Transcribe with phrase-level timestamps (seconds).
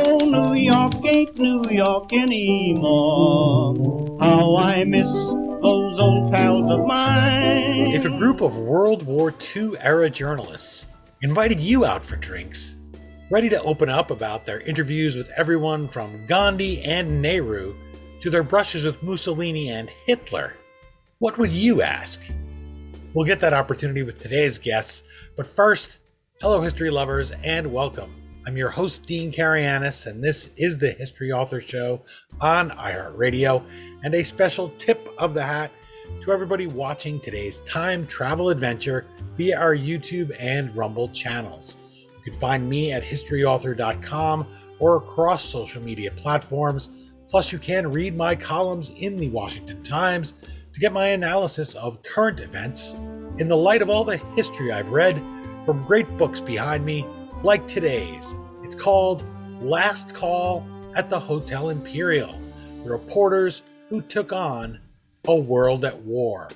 [0.00, 3.74] Oh, New York ain't New York anymore.
[4.20, 7.90] How I miss those old pals of mine.
[7.90, 10.86] If a group of World War II era journalists
[11.22, 12.76] invited you out for drinks,
[13.32, 17.74] ready to open up about their interviews with everyone from Gandhi and Nehru
[18.20, 20.54] to their brushes with Mussolini and Hitler,
[21.18, 22.22] what would you ask?
[23.14, 25.02] We'll get that opportunity with today's guests,
[25.36, 25.98] but first,
[26.40, 28.17] hello, history lovers, and welcome.
[28.48, 32.00] I'm your host, Dean Karayanis, and this is the History Author Show
[32.40, 33.62] on iHeartRadio,
[34.02, 35.70] and a special tip of the hat
[36.22, 39.04] to everybody watching today's time travel adventure
[39.36, 41.76] via our YouTube and Rumble channels.
[41.92, 44.46] You can find me at historyauthor.com
[44.78, 46.88] or across social media platforms.
[47.28, 50.32] Plus, you can read my columns in the Washington Times
[50.72, 52.94] to get my analysis of current events
[53.36, 55.22] in the light of all the history I've read
[55.66, 57.04] from great books behind me,
[57.44, 58.34] like today's.
[58.64, 59.24] It's called
[59.60, 62.32] Last Call at the Hotel Imperial
[62.82, 64.80] The Reporters Who Took On
[65.28, 66.48] a World at War.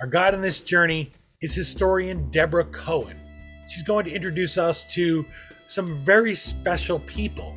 [0.00, 3.16] Our guide on this journey is historian Deborah Cohen.
[3.68, 5.24] She's going to introduce us to
[5.66, 7.52] some very special people.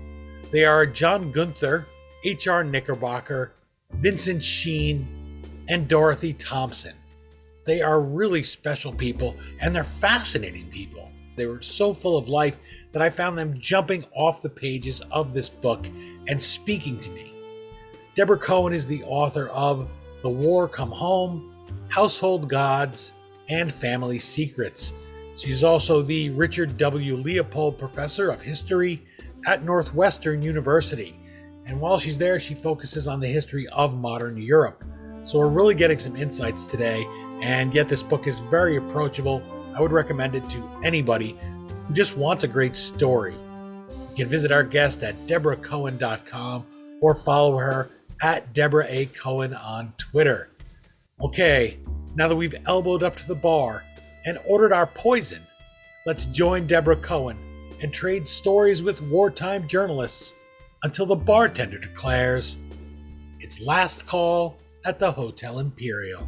[0.51, 1.85] They are John Gunther,
[2.23, 2.63] H.R.
[2.63, 3.51] Knickerbocker,
[3.91, 5.07] Vincent Sheean,
[5.69, 6.95] and Dorothy Thompson.
[7.65, 11.06] They are really special people and they're fascinating people.
[11.37, 12.59] They were so full of life
[12.91, 15.87] that I found them jumping off the pages of this book
[16.27, 17.31] and speaking to me.
[18.15, 19.87] Deborah Cohen is the author of
[20.23, 21.53] The War Come Home,
[21.87, 23.13] Household Gods,
[23.47, 24.91] and Family Secrets.
[25.37, 27.15] She's also the Richard W.
[27.15, 29.05] Leopold Professor of History
[29.45, 31.15] at Northwestern University.
[31.67, 34.83] And while she's there, she focuses on the history of modern Europe.
[35.23, 37.05] So we're really getting some insights today,
[37.43, 39.43] and yet this book is very approachable.
[39.77, 41.37] I would recommend it to anybody
[41.87, 43.35] who just wants a great story.
[43.35, 46.65] You can visit our guest at deborahcohen.com
[46.99, 47.91] or follow her
[48.23, 49.05] at Deborah A.
[49.05, 50.49] Cohen on Twitter.
[51.21, 51.77] Okay,
[52.15, 53.83] now that we've elbowed up to the bar
[54.25, 55.43] and ordered our poison,
[56.07, 57.37] let's join Deborah Cohen
[57.79, 60.33] and trade stories with wartime journalists
[60.81, 62.57] until the bartender declares
[63.39, 66.27] it's last call at the Hotel Imperial.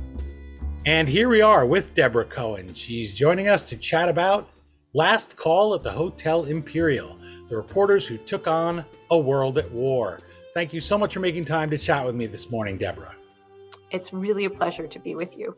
[0.85, 2.73] And here we are with Deborah Cohen.
[2.73, 4.49] She's joining us to chat about
[4.93, 7.17] Last Call at the Hotel Imperial,
[7.49, 10.19] the reporters who took on a world at war.
[10.53, 13.13] Thank you so much for making time to chat with me this morning, Deborah.
[13.91, 15.53] It's really a pleasure to be with you.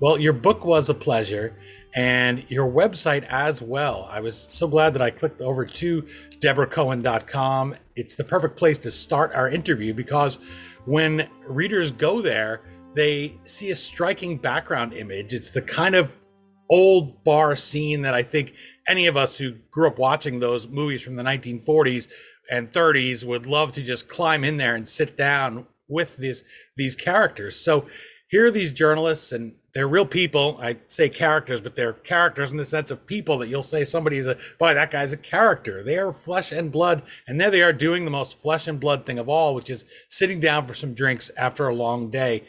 [0.00, 1.56] Well, your book was a pleasure
[1.94, 4.08] and your website as well.
[4.10, 6.02] I was so glad that I clicked over to
[6.40, 7.76] deborahcohen.com.
[7.94, 10.40] It's the perfect place to start our interview because
[10.86, 12.62] when readers go there,
[12.96, 15.34] they see a striking background image.
[15.34, 16.10] It's the kind of
[16.70, 18.54] old bar scene that I think
[18.88, 22.08] any of us who grew up watching those movies from the 1940s
[22.50, 26.42] and 30s would love to just climb in there and sit down with these
[26.76, 27.54] these characters.
[27.54, 27.86] So
[28.28, 30.58] here are these journalists and they're real people.
[30.60, 34.26] I say characters, but they're characters in the sense of people that you'll say somebody's
[34.26, 35.84] a boy, that guy's a character.
[35.84, 39.04] They are flesh and blood, and there they are doing the most flesh and blood
[39.04, 42.44] thing of all, which is sitting down for some drinks after a long day.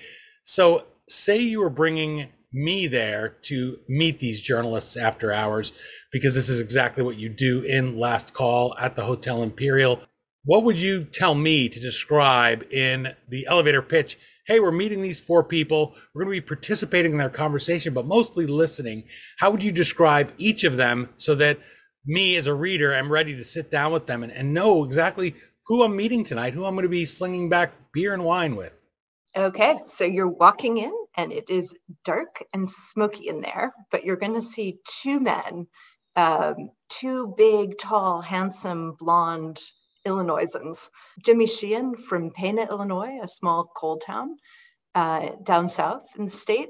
[0.49, 5.73] So, say you were bringing me there to meet these journalists after hours,
[6.09, 9.99] because this is exactly what you do in Last Call at the Hotel Imperial.
[10.45, 14.17] What would you tell me to describe in the elevator pitch?
[14.45, 15.95] Hey, we're meeting these four people.
[16.15, 19.03] We're going to be participating in their conversation, but mostly listening.
[19.39, 21.59] How would you describe each of them so that
[22.05, 25.35] me as a reader, I'm ready to sit down with them and, and know exactly
[25.65, 28.76] who I'm meeting tonight, who I'm going to be slinging back beer and wine with?
[29.37, 31.71] Okay, so you're walking in and it is
[32.03, 35.67] dark and smoky in there, but you're going to see two men,
[36.15, 39.59] um, two big, tall, handsome, blonde
[40.07, 40.89] Illinoisans.
[41.23, 44.37] Jimmy Sheean from Pana, Illinois, a small coal town
[44.95, 46.69] uh, down south in the state,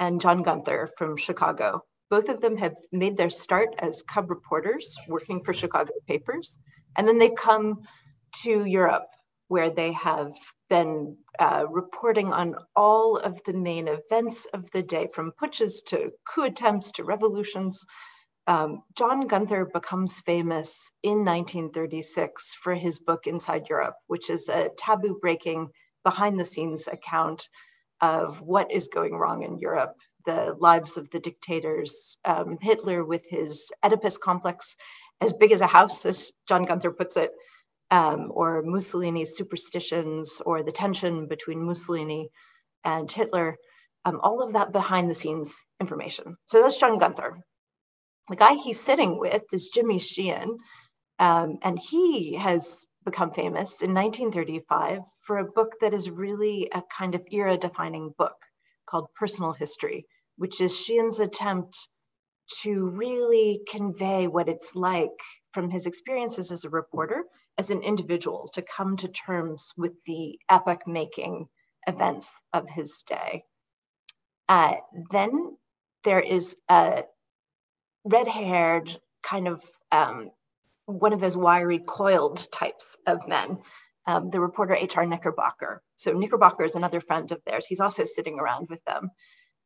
[0.00, 1.84] and John Gunther from Chicago.
[2.10, 6.58] Both of them have made their start as cub reporters working for Chicago papers,
[6.96, 7.82] and then they come
[8.42, 9.06] to Europe
[9.46, 10.32] where they have
[10.68, 16.12] been uh, reporting on all of the main events of the day, from putsches to
[16.24, 17.84] coup attempts to revolutions.
[18.46, 24.70] Um, John Gunther becomes famous in 1936 for his book Inside Europe, which is a
[24.76, 25.68] taboo breaking,
[26.04, 27.48] behind the scenes account
[28.00, 29.94] of what is going wrong in Europe,
[30.24, 34.76] the lives of the dictators, um, Hitler with his Oedipus complex,
[35.20, 37.32] as big as a house, as John Gunther puts it,
[37.90, 42.30] um, or Mussolini's superstitions, or the tension between Mussolini
[42.84, 43.56] and Hitler,
[44.04, 46.36] um, all of that behind the scenes information.
[46.46, 47.38] So that's John Gunther.
[48.28, 50.58] The guy he's sitting with is Jimmy Sheean.
[51.18, 56.82] Um, and he has become famous in 1935 for a book that is really a
[56.96, 58.36] kind of era defining book
[58.86, 60.06] called Personal History,
[60.36, 61.88] which is Sheean's attempt
[62.62, 65.10] to really convey what it's like
[65.52, 67.24] from his experiences as a reporter,
[67.56, 71.48] as an individual, to come to terms with the epoch making
[71.86, 73.44] events of his day.
[74.48, 74.74] Uh,
[75.10, 75.56] then
[76.04, 77.04] there is a
[78.04, 79.62] red haired, kind of
[79.92, 80.30] um,
[80.86, 83.58] one of those wiry, coiled types of men,
[84.06, 85.04] um, the reporter H.R.
[85.04, 85.82] Knickerbocker.
[85.96, 87.66] So, Knickerbocker is another friend of theirs.
[87.66, 89.10] He's also sitting around with them.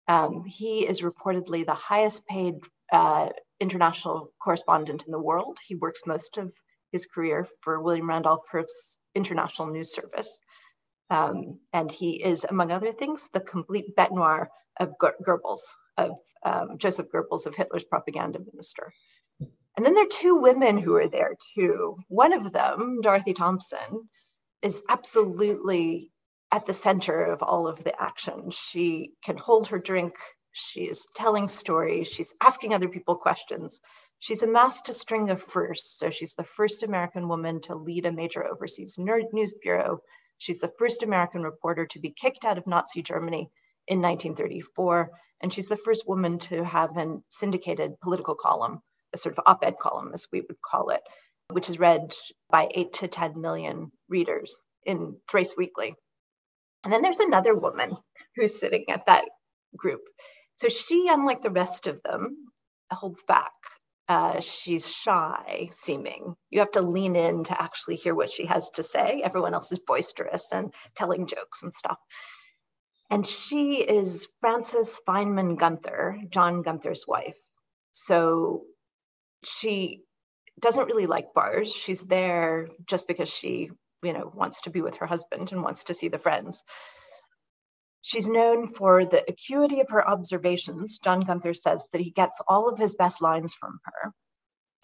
[0.09, 2.57] Um, he is reportedly the highest paid
[2.93, 3.29] uh,
[3.63, 5.59] international correspondent in the world.
[5.67, 6.53] He works most of
[6.91, 10.41] his career for William Randolph Hearst's International News Service.
[11.09, 14.49] Um, and he is, among other things, the complete bête noire
[14.81, 16.13] of Goebbels, of
[16.45, 18.93] um, Joseph Goebbels, of Hitler's propaganda minister.
[19.77, 21.97] And then there are two women who are there too.
[22.09, 24.09] One of them, Dorothy Thompson,
[24.63, 26.11] is absolutely
[26.51, 28.51] at the center of all of the action.
[28.51, 30.15] She can hold her drink.
[30.53, 32.09] She's telling stories.
[32.09, 33.81] She's asking other people questions.
[34.19, 35.99] She's amassed a string of firsts.
[35.99, 40.01] So she's the first American woman to lead a major overseas news bureau.
[40.39, 43.51] She's the first American reporter to be kicked out of Nazi Germany
[43.89, 45.11] in 1934.
[45.41, 48.81] And she's the first woman to have a syndicated political column,
[49.13, 51.03] a sort of op ed column, as we would call it,
[51.51, 52.15] which is read
[52.49, 55.95] by eight to 10 million readers in Thrace Weekly.
[56.85, 57.97] And then there's another woman
[58.37, 59.25] who's sitting at that
[59.77, 60.03] group.
[60.57, 62.37] So she, unlike the rest of them,
[62.91, 63.53] holds back.
[64.09, 66.35] Uh, she's shy seeming.
[66.51, 69.23] You have to lean in to actually hear what she has to say.
[69.25, 71.99] Everyone else is boisterous and telling jokes and stuff.
[73.11, 77.37] And she is Frances Fineman Gunther, John Gunther's wife.
[77.93, 78.65] So
[79.45, 80.03] she
[80.61, 81.73] doesn't really like bars.
[81.73, 83.71] She's there just because she
[84.03, 86.65] you know, wants to be with her husband and wants to see the friends.
[88.03, 90.99] She's known for the acuity of her observations.
[90.99, 94.13] John Gunther says that he gets all of his best lines from her.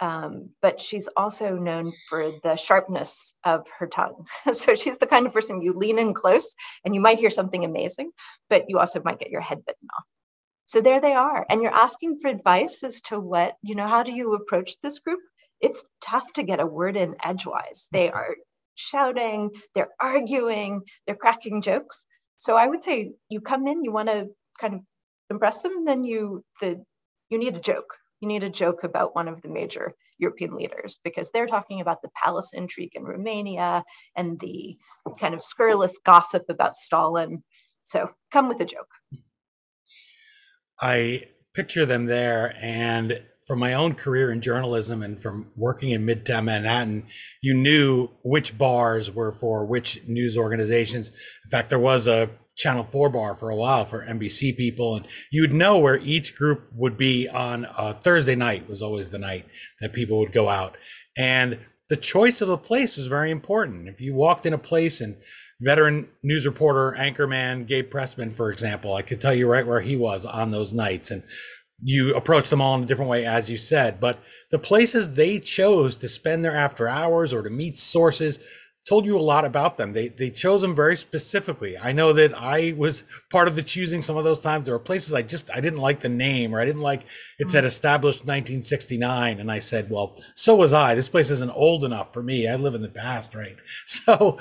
[0.00, 4.26] Um, but she's also known for the sharpness of her tongue.
[4.52, 6.54] so she's the kind of person you lean in close
[6.84, 8.10] and you might hear something amazing,
[8.50, 10.04] but you also might get your head bitten off.
[10.66, 11.46] So there they are.
[11.50, 15.00] And you're asking for advice as to what, you know, how do you approach this
[15.00, 15.20] group?
[15.60, 17.88] It's tough to get a word in edgewise.
[17.92, 18.36] They are
[18.76, 22.06] shouting, they're arguing, they're cracking jokes.
[22.38, 24.28] So I would say you come in, you want to
[24.60, 24.80] kind of
[25.30, 26.82] impress them, then you the
[27.28, 27.94] you need a joke.
[28.20, 32.02] You need a joke about one of the major European leaders because they're talking about
[32.02, 33.84] the palace intrigue in Romania
[34.16, 34.76] and the
[35.20, 37.44] kind of scurrilous gossip about Stalin.
[37.84, 38.88] So come with a joke.
[40.80, 41.24] I
[41.54, 46.44] picture them there and from my own career in journalism and from working in Midtown
[46.44, 47.06] Manhattan,
[47.40, 51.08] you knew which bars were for which news organizations.
[51.44, 55.08] In fact, there was a Channel 4 bar for a while for NBC people, and
[55.30, 57.66] you would know where each group would be on
[58.02, 59.46] Thursday night was always the night
[59.80, 60.76] that people would go out.
[61.16, 61.58] And
[61.88, 63.88] the choice of the place was very important.
[63.88, 65.16] If you walked in a place and
[65.60, 69.96] veteran news reporter, anchorman Gabe Pressman, for example, I could tell you right where he
[69.96, 71.10] was on those nights.
[71.10, 71.22] And
[71.82, 74.00] you approach them all in a different way, as you said.
[74.00, 74.18] But
[74.50, 78.38] the places they chose to spend their after hours or to meet sources
[78.88, 79.92] told you a lot about them.
[79.92, 81.76] They they chose them very specifically.
[81.76, 84.64] I know that I was part of the choosing some of those times.
[84.64, 87.02] There were places I just I didn't like the name or I didn't like
[87.38, 87.68] it said mm.
[87.68, 90.94] established 1969 and I said, well, so was I.
[90.94, 92.48] This place isn't old enough for me.
[92.48, 93.56] I live in the past, right?
[93.86, 94.38] So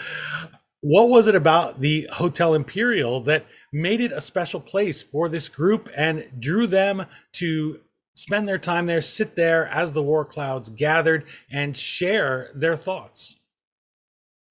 [0.81, 3.45] what was it about the Hotel Imperial that
[3.77, 7.79] made it a special place for this group and drew them to
[8.15, 13.37] spend their time there, sit there as the war clouds gathered and share their thoughts.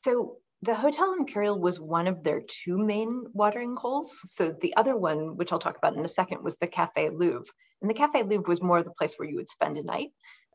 [0.05, 4.21] So the Hotel Imperial was one of their two main watering holes.
[4.25, 7.53] So the other one, which I'll talk about in a second, was the Cafe Louvre.
[7.83, 10.11] And the Cafe Louvre was more the place where you would spend a night.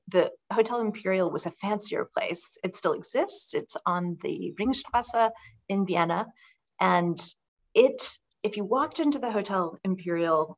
[0.07, 2.57] The Hotel Imperial was a fancier place.
[2.63, 3.53] It still exists.
[3.53, 5.31] It's on the Ringstrasse
[5.67, 6.27] in Vienna.
[6.79, 7.21] And
[7.73, 8.01] it
[8.43, 10.57] if you walked into the Hotel Imperial,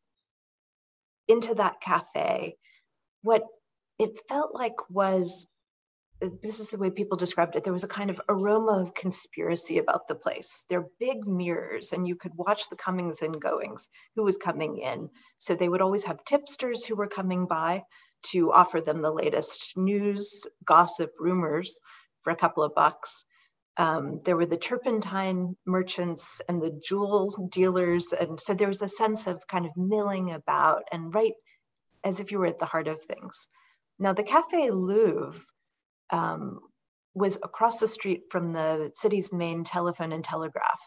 [1.27, 2.57] into that cafe,
[3.21, 3.43] what
[3.99, 5.47] it felt like was
[6.41, 7.65] this is the way people described it.
[7.65, 10.63] There was a kind of aroma of conspiracy about the place.
[10.69, 15.09] They're big mirrors, and you could watch the comings and goings, who was coming in.
[15.37, 17.83] So they would always have tipsters who were coming by
[18.31, 21.77] to offer them the latest news, gossip, rumors
[22.21, 23.25] for a couple of bucks
[23.77, 28.13] um, there were the turpentine merchants and the jewel dealers.
[28.13, 31.33] And so there was a sense of kind of milling about and right
[32.03, 33.49] as if you were at the heart of things.
[33.99, 35.39] Now, the Cafe Louvre
[36.11, 36.59] um,
[37.15, 40.81] was across the street from the city's main telephone and telegraph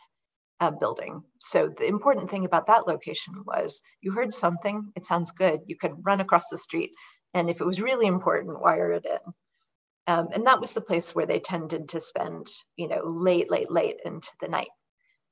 [0.61, 1.23] uh, building.
[1.41, 5.77] So the important thing about that location was you heard something, it sounds good, you
[5.77, 6.91] could run across the street.
[7.35, 9.33] And if it was really important, wire it in.
[10.07, 12.47] Um, and that was the place where they tended to spend,
[12.77, 14.69] you know, late, late, late into the night.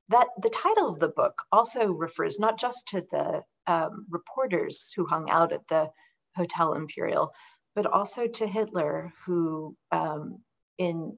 [0.09, 5.05] That the title of the book also refers not just to the um, reporters who
[5.05, 5.89] hung out at the
[6.35, 7.31] Hotel Imperial,
[7.75, 10.39] but also to Hitler, who um,
[10.77, 11.17] in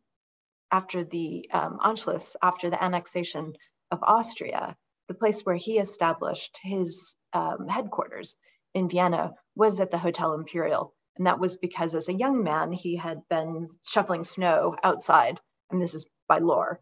[0.71, 3.53] after the um, Anschluss, after the annexation
[3.91, 4.75] of Austria,
[5.07, 8.35] the place where he established his um, headquarters
[8.73, 10.93] in Vienna was at the Hotel Imperial.
[11.17, 15.39] And that was because as a young man, he had been shoveling snow outside,
[15.71, 16.79] and this is by lore,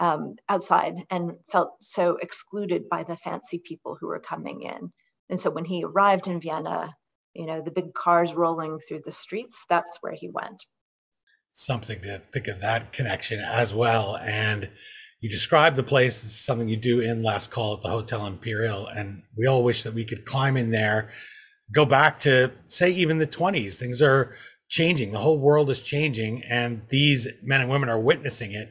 [0.00, 4.92] um, outside, and felt so excluded by the fancy people who were coming in.
[5.30, 6.94] And so when he arrived in Vienna,
[7.34, 10.64] you know, the big cars rolling through the streets, that's where he went.
[11.52, 14.16] Something to think of that connection as well.
[14.16, 14.70] And
[15.20, 18.86] you describe the place as something you do in Last Call at the Hotel Imperial.
[18.86, 21.10] And we all wish that we could climb in there,
[21.72, 23.76] go back to, say, even the 20s.
[23.76, 24.34] Things are
[24.68, 28.70] changing, the whole world is changing, and these men and women are witnessing it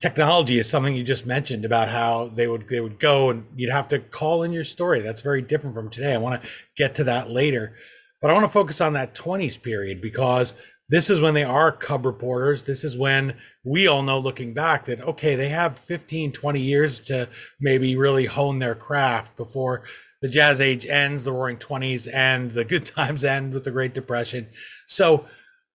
[0.00, 3.70] technology is something you just mentioned about how they would they would go and you'd
[3.70, 5.00] have to call in your story.
[5.00, 6.14] That's very different from today.
[6.14, 7.74] I want to get to that later.
[8.20, 10.54] But I want to focus on that 20s period because
[10.88, 12.62] this is when they are cub reporters.
[12.62, 17.00] This is when we all know looking back that okay, they have 15, 20 years
[17.02, 17.28] to
[17.60, 19.84] maybe really hone their craft before
[20.26, 23.94] the jazz age ends, the roaring 20s and the good times end with the Great
[23.94, 24.48] Depression.
[24.88, 25.24] So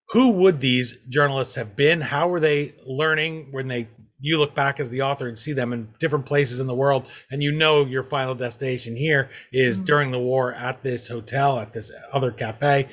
[0.10, 2.02] who would these journalists have been?
[2.02, 3.88] How were they learning when they
[4.20, 7.08] you look back as the author and see them in different places in the world
[7.32, 9.86] and you know your final destination here is mm-hmm.
[9.86, 12.88] during the war at this hotel at this other cafe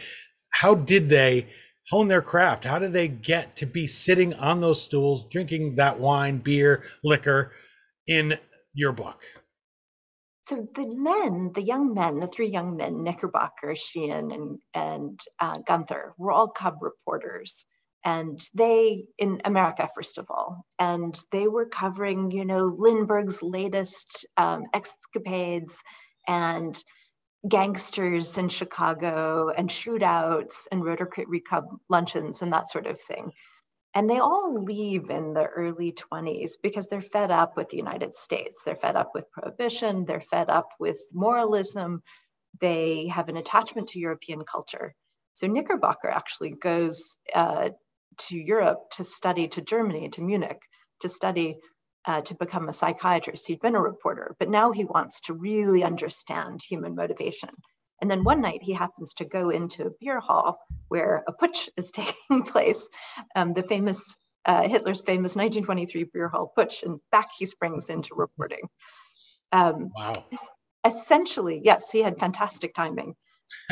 [0.48, 1.46] how did they
[1.90, 6.00] hone their craft how did they get to be sitting on those stools drinking that
[6.00, 7.52] wine beer liquor
[8.06, 8.38] in
[8.72, 9.22] your book
[10.48, 15.58] so the men, the young men, the three young men, Knickerbocker, Sheean, and, and uh,
[15.58, 17.66] Gunther, were all cub reporters.
[18.02, 20.64] And they in america first of all.
[20.78, 25.76] And they were covering you know lindbergh's latest um, escapades
[26.26, 26.82] and
[27.46, 33.32] gangsters in chicago and shootouts and rotary club luncheons and that sort of thing
[33.94, 38.14] and they all leave in the early 20s because they're fed up with the united
[38.14, 42.02] states they're fed up with prohibition they're fed up with moralism
[42.60, 44.94] they have an attachment to european culture
[45.38, 47.68] so Knickerbocker actually goes uh,
[48.26, 50.60] to Europe to study, to Germany, to Munich,
[50.98, 51.58] to study,
[52.06, 53.46] uh, to become a psychiatrist.
[53.46, 57.50] He'd been a reporter, but now he wants to really understand human motivation.
[58.00, 61.68] And then one night he happens to go into a beer hall where a putsch
[61.76, 62.88] is taking place,
[63.34, 68.14] um, the famous uh, Hitler's famous 1923 beer hall putsch, and back he springs into
[68.14, 68.68] reporting.
[69.52, 70.12] Um, wow.
[70.86, 73.14] Essentially, yes, he had fantastic timing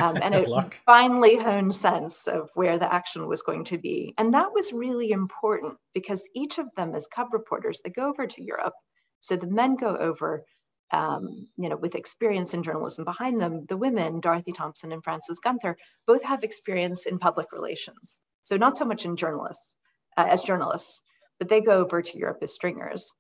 [0.00, 4.14] um, and a finely honed sense of where the action was going to be.
[4.18, 8.26] And that was really important because each of them, as cub reporters, they go over
[8.26, 8.74] to Europe.
[9.20, 10.44] So the men go over,
[10.92, 13.66] um, you know, with experience in journalism behind them.
[13.66, 15.76] The women, Dorothy Thompson and Frances Gunther,
[16.06, 18.20] both have experience in public relations.
[18.44, 19.68] So not so much in journalists
[20.16, 21.02] uh, as journalists,
[21.38, 23.14] but they go over to Europe as stringers.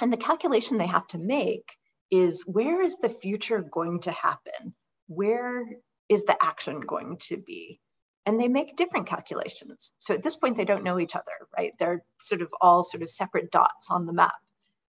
[0.00, 1.76] And the calculation they have to make
[2.10, 4.74] is where is the future going to happen?
[5.06, 5.66] where
[6.08, 7.80] is the action going to be?
[8.26, 9.92] And they make different calculations.
[9.98, 11.72] So at this point, they don't know each other, right?
[11.78, 14.32] They're sort of all sort of separate dots on the map,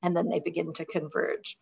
[0.05, 1.57] and then they begin to converge.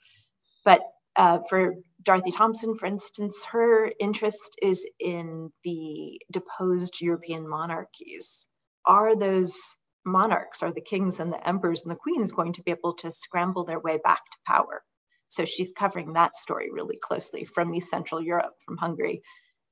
[0.64, 0.82] But
[1.16, 8.46] uh, for Dorothy Thompson, for instance, her interest is in the deposed European monarchies.
[8.84, 9.56] Are those
[10.04, 13.12] monarchs, are the kings and the emperors and the queens going to be able to
[13.12, 14.82] scramble their way back to power?
[15.28, 19.22] So she's covering that story really closely from East Central Europe, from Hungary,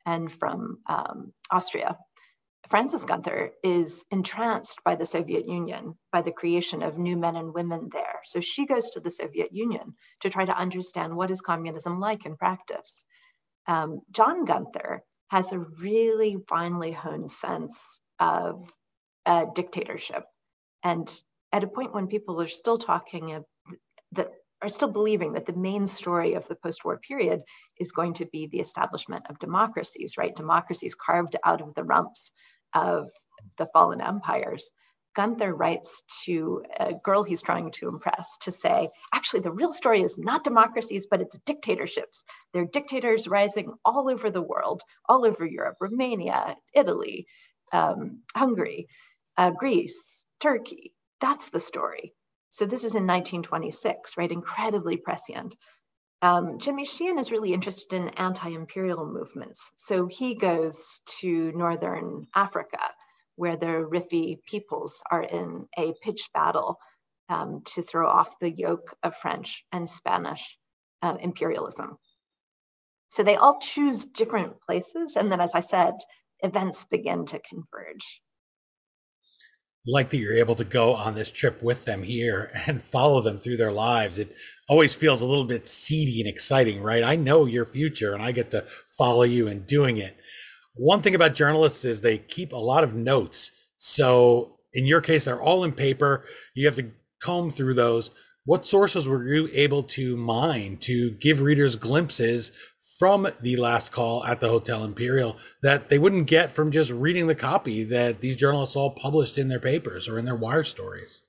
[0.07, 1.97] and from um, Austria.
[2.69, 7.55] Frances Gunther is entranced by the Soviet Union, by the creation of new men and
[7.55, 8.21] women there.
[8.25, 12.27] So she goes to the Soviet Union to try to understand what is communism like
[12.27, 13.07] in practice.
[13.67, 18.71] Um, John Gunther has a really finely honed sense of
[19.27, 20.25] uh, dictatorship.
[20.83, 21.11] And
[21.53, 23.45] at a point when people are still talking of,
[24.13, 24.29] that
[24.63, 27.43] are still believing that the main story of the post-war period
[27.79, 30.37] is going to be the establishment of democracies, right?
[30.37, 32.33] Democracies carved out of the rumps
[32.75, 33.09] of
[33.59, 34.73] the fallen empires.
[35.17, 40.03] Gunther writes to a girl he's trying to impress to say, actually, the real story
[40.03, 42.25] is not democracies, but it's dictatorships.
[42.55, 47.27] There are dictators rising all over the world, all over Europe, Romania, Italy,
[47.73, 48.89] um, Hungary.
[49.37, 50.93] uh, Greece, Turkey.
[51.21, 52.15] That's the story.
[52.51, 54.31] So this is in 1926, right?
[54.31, 55.57] Incredibly prescient.
[56.23, 59.73] Um, Jimmy Sheean is really interested in anti-imperial movements.
[59.77, 62.81] So he goes to Northern Africa,
[63.37, 66.79] where the Rifi peoples are in a pitched battle
[67.31, 70.59] um, to throw off the yoke of French and Spanish
[71.03, 71.97] uh, imperialism.
[73.09, 75.17] So they all choose different places.
[75.17, 75.95] And then, as I said,
[76.41, 78.21] events begin to converge.
[79.87, 83.39] Like that you're able to go on this trip with them here and follow them
[83.39, 84.19] through their lives.
[84.19, 84.35] It
[84.69, 87.03] always feels a little bit seedy and exciting, right?
[87.03, 88.65] I know your future and I get to
[88.97, 90.17] follow you in doing it.
[90.75, 93.53] One thing about journalists is they keep a lot of notes.
[93.77, 96.25] So in your case, they're all in paper.
[96.55, 98.11] You have to comb through those.
[98.45, 102.53] What sources were you able to mine to give readers glimpses
[103.01, 107.29] from the last call at the Hotel Imperial that they wouldn't get from just reading
[107.29, 111.23] the copy that these journalists all published in their papers or in their wire stories?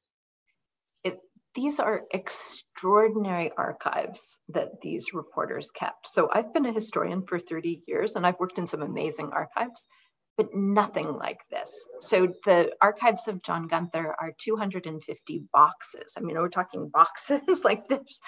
[1.05, 1.17] It,
[1.55, 6.09] these are extraordinary archives that these reporters kept.
[6.09, 9.87] So I've been a historian for 30 years and I've worked in some amazing archives,
[10.35, 11.87] but nothing like this.
[12.01, 16.15] So the archives of John Gunther are 250 boxes.
[16.17, 18.19] I mean, we're talking boxes like this,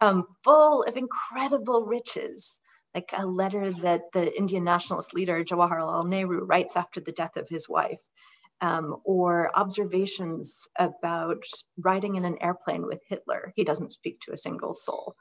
[0.00, 2.60] um, full of incredible riches
[2.98, 7.48] like a letter that the Indian nationalist leader Jawaharlal Nehru writes after the death of
[7.48, 8.00] his wife,
[8.60, 11.44] um, or observations about
[11.78, 13.52] riding in an airplane with Hitler.
[13.54, 15.14] He doesn't speak to a single soul.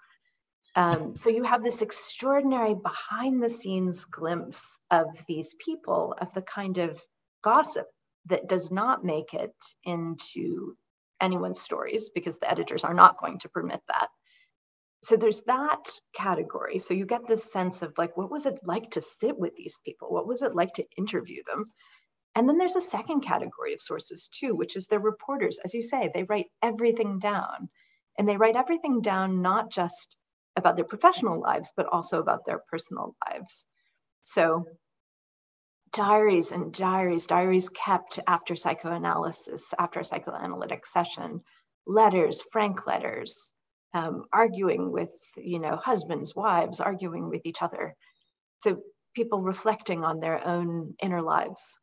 [0.76, 6.42] Um, so you have this extraordinary behind the scenes glimpse of these people, of the
[6.42, 7.00] kind of
[7.44, 7.88] gossip
[8.26, 10.76] that does not make it into
[11.22, 14.10] anyone's stories because the editors are not going to permit that
[15.04, 16.80] so there's that category.
[16.80, 19.78] So you get this sense of like what was it like to sit with these
[19.86, 20.10] people?
[20.12, 21.72] What was it like to interview them?
[22.36, 25.60] And then there's a second category of sources too which is the reporters.
[25.64, 27.70] As you say they write everything down.
[28.18, 30.18] And they write everything down not just
[30.56, 33.68] about their professional lives but also about their personal lives.
[34.24, 34.66] So
[35.94, 41.42] diaries and diaries diaries kept after psychoanalysis after a psychoanalytic session
[41.86, 43.54] letters frank letters
[43.98, 47.96] um, arguing with, you know, husbands, wives, arguing with each other.
[48.60, 48.82] So
[49.16, 51.80] people reflecting on their own inner lives.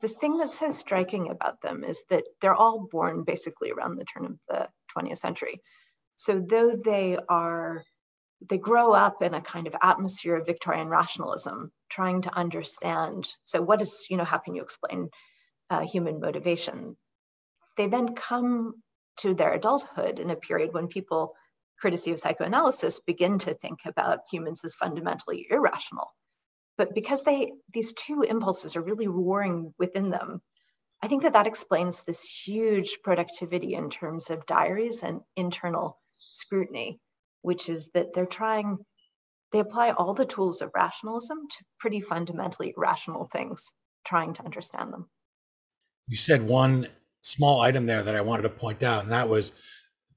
[0.00, 4.06] The thing that's so striking about them is that they're all born basically around the
[4.06, 5.60] turn of the 20th century.
[6.16, 7.84] So though they are,
[8.48, 13.30] they grow up in a kind of atmosphere of Victorian rationalism, trying to understand.
[13.44, 15.10] So what is, you know, how can you explain
[15.68, 16.96] uh, human motivation?
[17.76, 18.82] They then come
[19.18, 21.34] to their adulthood in a period when people,
[21.80, 26.14] courtesy of psychoanalysis, begin to think about humans as fundamentally irrational.
[26.78, 30.42] But because they these two impulses are really warring within them,
[31.02, 37.00] I think that that explains this huge productivity in terms of diaries and internal scrutiny,
[37.42, 38.78] which is that they're trying,
[39.52, 43.72] they apply all the tools of rationalism to pretty fundamentally irrational things,
[44.04, 45.08] trying to understand them.
[46.08, 46.88] You said one
[47.26, 49.52] small item there that I wanted to point out, and that was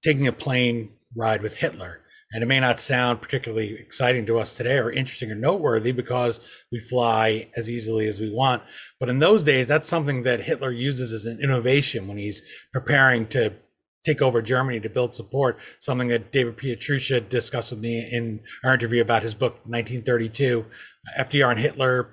[0.04, 2.02] taking a plane ride with Hitler.
[2.32, 6.40] And it may not sound particularly exciting to us today or interesting or noteworthy because
[6.72, 8.62] we fly as easily as we want.
[9.00, 13.26] But in those days, that's something that Hitler uses as an innovation when he's preparing
[13.30, 13.54] to
[14.06, 18.76] take over Germany to build support, something that David Pietrusza discussed with me in our
[18.76, 20.66] interview about his book, 1932.
[21.18, 22.10] FDR and Hitler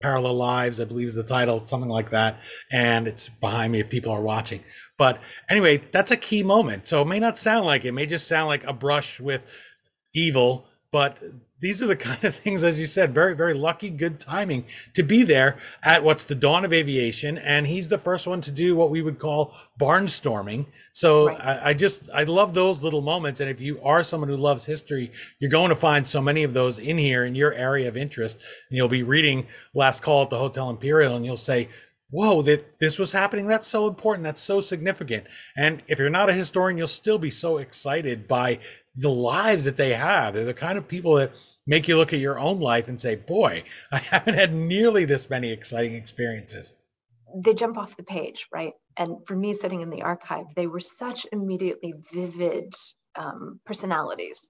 [0.00, 2.38] Parallel Lives, I believe is the title, something like that.
[2.70, 4.62] And it's behind me if people are watching.
[4.98, 6.86] But anyway, that's a key moment.
[6.86, 9.50] So it may not sound like it, it may just sound like a brush with
[10.14, 11.18] evil, but
[11.60, 14.64] these are the kind of things, as you said, very, very lucky, good timing
[14.94, 17.38] to be there at what's the dawn of aviation.
[17.38, 20.66] And he's the first one to do what we would call barnstorming.
[20.92, 21.40] So right.
[21.40, 23.40] I, I, just, I love those little moments.
[23.40, 26.54] And if you are someone who loves history, you're going to find so many of
[26.54, 28.42] those in here in your area of interest.
[28.68, 31.68] And you'll be reading Last Call at the Hotel Imperial and you'll say,
[32.10, 35.24] whoa that this was happening that's so important that's so significant
[35.56, 38.58] and if you're not a historian you'll still be so excited by
[38.96, 40.34] the lives that they have.
[40.34, 41.32] They're the kind of people that
[41.66, 45.30] make you look at your own life and say, boy, I haven't had nearly this
[45.30, 46.74] many exciting experiences.
[47.44, 48.72] They jump off the page, right?
[48.96, 52.72] And for me, sitting in the archive, they were such immediately vivid
[53.14, 54.48] um, personalities.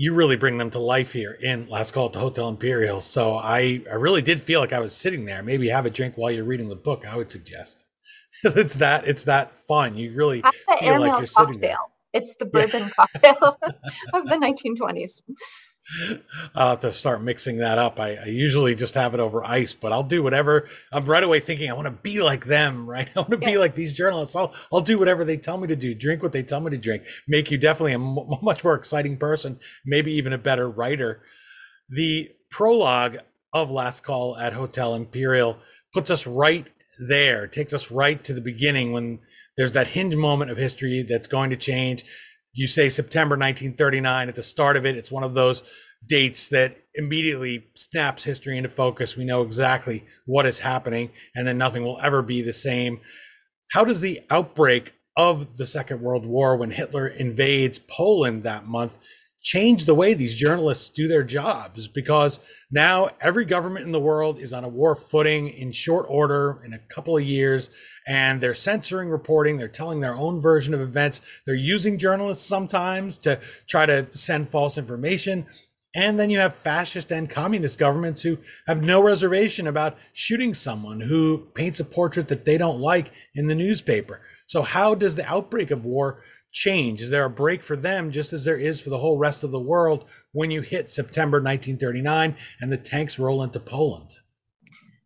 [0.00, 3.00] You really bring them to life here in Last Call at the Hotel Imperial.
[3.00, 5.42] So I, I really did feel like I was sitting there.
[5.42, 7.04] Maybe have a drink while you're reading the book.
[7.04, 7.84] I would suggest
[8.44, 9.96] it's that it's that fun.
[9.96, 10.42] You really
[10.78, 11.78] feel like you're sitting there.
[12.12, 13.58] It's the bourbon cocktail
[14.14, 15.20] of the 1920s.
[16.54, 17.98] I'll have to start mixing that up.
[17.98, 20.68] I, I, usually just have it over ice, but I'll do whatever.
[20.92, 23.08] I'm right away thinking I want to be like them, right?
[23.14, 23.52] I want to yeah.
[23.52, 24.36] be like these journalists.
[24.36, 26.78] I'll I'll do whatever they tell me to do, drink what they tell me to
[26.78, 31.22] drink, make you definitely a m- much more exciting person, maybe even a better writer.
[31.88, 33.18] The prologue
[33.52, 35.58] of Last Call at Hotel Imperial
[35.94, 36.66] puts us right
[37.06, 39.20] there, takes us right to the beginning when
[39.56, 42.04] there's that hinge moment of history that's going to change
[42.58, 44.96] you say September 1939 at the start of it.
[44.96, 45.62] It's one of those
[46.06, 49.16] dates that immediately snaps history into focus.
[49.16, 53.00] We know exactly what is happening, and then nothing will ever be the same.
[53.72, 58.98] How does the outbreak of the Second World War, when Hitler invades Poland that month,
[59.42, 61.88] change the way these journalists do their jobs?
[61.88, 66.60] Because now every government in the world is on a war footing in short order
[66.64, 67.70] in a couple of years
[68.06, 69.56] and they're censoring reporting.
[69.56, 71.20] They're telling their own version of events.
[71.46, 75.46] They're using journalists sometimes to try to send false information.
[75.94, 81.00] And then you have fascist and communist governments who have no reservation about shooting someone
[81.00, 84.20] who paints a portrait that they don't like in the newspaper.
[84.46, 86.22] So, how does the outbreak of war
[86.58, 87.00] change?
[87.00, 89.52] Is there a break for them, just as there is for the whole rest of
[89.52, 94.16] the world, when you hit September 1939 and the tanks roll into Poland?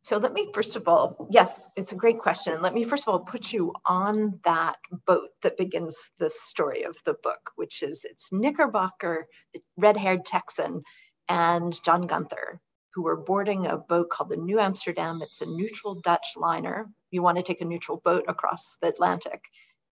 [0.00, 2.60] So let me first of all, yes, it's a great question.
[2.60, 6.96] Let me first of all put you on that boat that begins the story of
[7.04, 10.82] the book, which is it's Knickerbocker, the red-haired Texan,
[11.28, 12.60] and John Gunther,
[12.94, 15.20] who were boarding a boat called the New Amsterdam.
[15.22, 16.88] It's a neutral Dutch liner.
[17.12, 19.40] You want to take a neutral boat across the Atlantic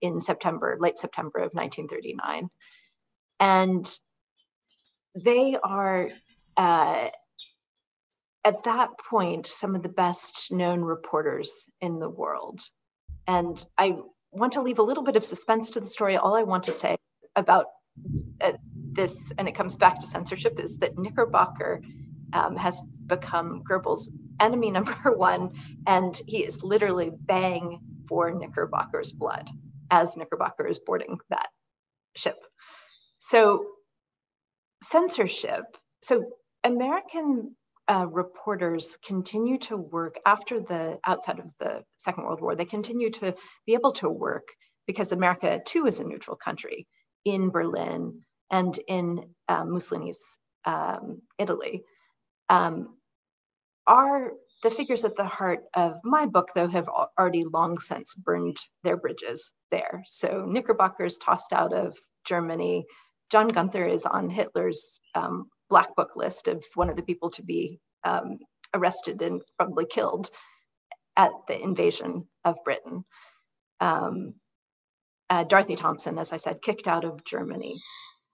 [0.01, 2.49] in September, late September of 1939.
[3.39, 3.99] And
[5.15, 6.09] they are
[6.57, 7.09] uh,
[8.45, 12.61] at that point some of the best known reporters in the world.
[13.27, 13.99] And I
[14.33, 16.17] want to leave a little bit of suspense to the story.
[16.17, 16.97] All I want to say
[17.37, 17.67] about
[18.41, 18.53] uh,
[18.93, 21.81] this, and it comes back to censorship, is that Knickerbocker
[22.33, 24.09] um, has become Goebbels'
[24.39, 25.53] enemy number one,
[25.87, 29.49] and he is literally bang for Knickerbocker's blood
[29.91, 31.49] as Knickerbocker is boarding that
[32.17, 32.37] ship.
[33.19, 33.67] So,
[34.83, 35.65] censorship.
[36.03, 36.25] So,
[36.65, 37.57] American
[37.89, 42.55] uh, reporters continue to work after the outside of the Second World War.
[42.55, 43.35] They continue to
[43.67, 44.49] be able to work
[44.87, 46.87] because America too is a neutral country
[47.25, 51.83] in Berlin and in uh, Mussolini's um, Italy.
[52.49, 52.97] Um,
[53.87, 58.59] are the figures at the heart of my book, though, have already long since burned
[58.83, 60.03] their bridges there.
[60.07, 61.97] So Knickerbocker's tossed out of
[62.27, 62.85] Germany.
[63.31, 67.43] John Gunther is on Hitler's um, black book list of one of the people to
[67.43, 68.39] be um,
[68.75, 70.31] arrested and probably killed
[71.17, 73.05] at the invasion of Britain.
[73.81, 74.35] Um,
[75.31, 77.81] uh, Dorothy Thompson, as I said, kicked out of Germany.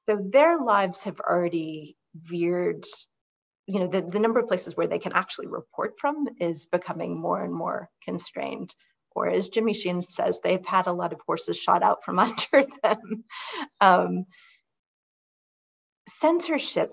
[0.09, 2.85] So their lives have already veered,
[3.67, 7.19] you know, the, the number of places where they can actually report from is becoming
[7.19, 8.75] more and more constrained.
[9.15, 12.67] Or as Jimmy Sheean says, they've had a lot of horses shot out from under
[12.83, 13.25] them.
[13.81, 14.27] Um,
[16.09, 16.91] censorship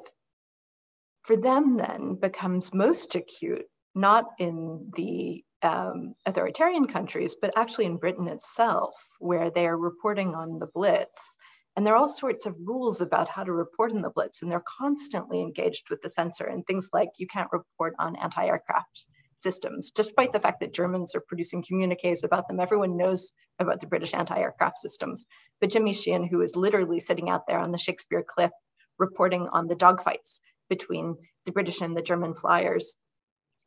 [1.24, 7.98] for them then becomes most acute, not in the um, authoritarian countries, but actually in
[7.98, 11.38] Britain itself, where they are reporting on the Blitz.
[11.76, 14.52] And there are all sorts of rules about how to report in the Blitz, and
[14.52, 19.06] they're constantly engaged with the censor and things like you can't report on anti aircraft
[19.36, 22.60] systems, despite the fact that Germans are producing communiques about them.
[22.60, 25.26] Everyone knows about the British anti aircraft systems.
[25.60, 28.52] But Jimmy Sheean, who is literally sitting out there on the Shakespeare cliff
[29.00, 32.96] reporting on the dogfights between the British and the German flyers,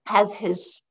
[0.07, 0.83] has his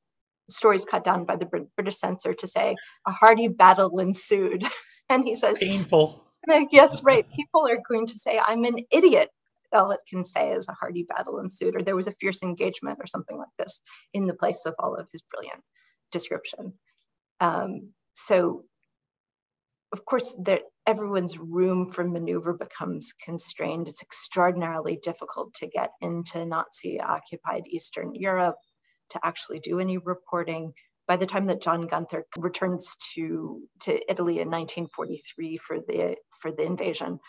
[0.49, 2.75] stories cut down by the British censor to say
[3.07, 4.65] a hardy battle ensued.
[5.09, 6.24] and he says, painful.
[6.71, 7.25] Yes, right.
[7.35, 9.29] People are going to say, I'm an idiot.
[9.73, 12.99] All it can say is a hardy battle ensued, or there was a fierce engagement,
[13.01, 13.81] or something like this,
[14.13, 15.61] in the place of all of his brilliant
[16.11, 16.73] description.
[17.39, 18.65] Um, so,
[19.93, 23.87] of course, there, everyone's room for maneuver becomes constrained.
[23.87, 28.57] It's extraordinarily difficult to get into Nazi occupied Eastern Europe
[29.11, 30.73] to actually do any reporting.
[31.07, 36.51] By the time that John Gunther returns to, to Italy in 1943 for the, for
[36.51, 37.19] the invasion,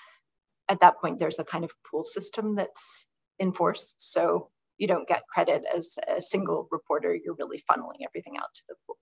[0.68, 3.06] at that point there's a kind of pool system that's
[3.40, 3.96] enforced.
[3.98, 8.62] So you don't get credit as a single reporter, you're really funneling everything out to
[8.68, 8.96] the pool.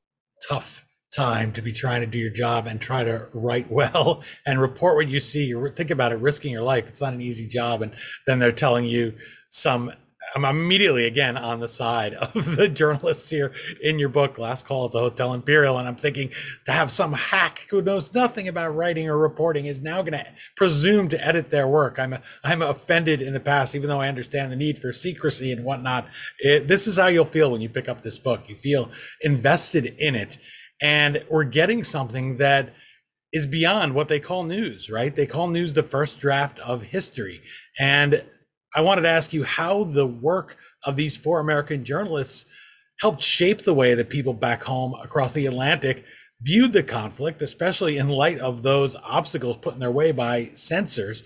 [0.48, 0.84] Tough
[1.14, 4.96] time to be trying to do your job and try to write well and report
[4.96, 5.44] what you see.
[5.44, 6.88] You think about it, risking your life.
[6.88, 7.82] It's not an easy job.
[7.82, 7.92] And
[8.26, 9.14] then they're telling you
[9.50, 9.92] some
[10.34, 14.86] I'm immediately again on the side of the journalists here in your book, Last Call
[14.86, 15.78] at the Hotel Imperial.
[15.78, 16.30] And I'm thinking
[16.66, 20.26] to have some hack who knows nothing about writing or reporting is now going to
[20.56, 22.00] presume to edit their work.
[22.00, 25.64] I'm, I'm offended in the past, even though I understand the need for secrecy and
[25.64, 26.08] whatnot.
[26.40, 28.40] It, this is how you'll feel when you pick up this book.
[28.48, 30.38] You feel invested in it.
[30.82, 32.74] And we're getting something that
[33.32, 35.14] is beyond what they call news, right?
[35.14, 37.40] They call news the first draft of history.
[37.78, 38.24] And
[38.74, 42.46] I wanted to ask you how the work of these four American journalists
[43.00, 46.04] helped shape the way that people back home across the Atlantic
[46.42, 51.22] viewed the conflict, especially in light of those obstacles put in their way by censors,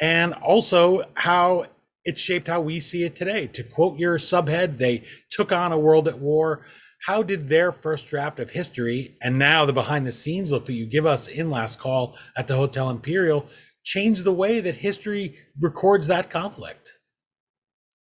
[0.00, 1.66] and also how
[2.04, 3.46] it shaped how we see it today.
[3.48, 6.64] To quote your subhead, they took on a world at war.
[7.06, 10.72] How did their first draft of history and now the behind the scenes look that
[10.72, 13.46] you give us in Last Call at the Hotel Imperial
[13.86, 16.98] change the way that history records that conflict?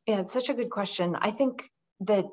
[0.07, 1.15] Yeah, it's such a good question.
[1.15, 1.71] I think
[2.01, 2.25] that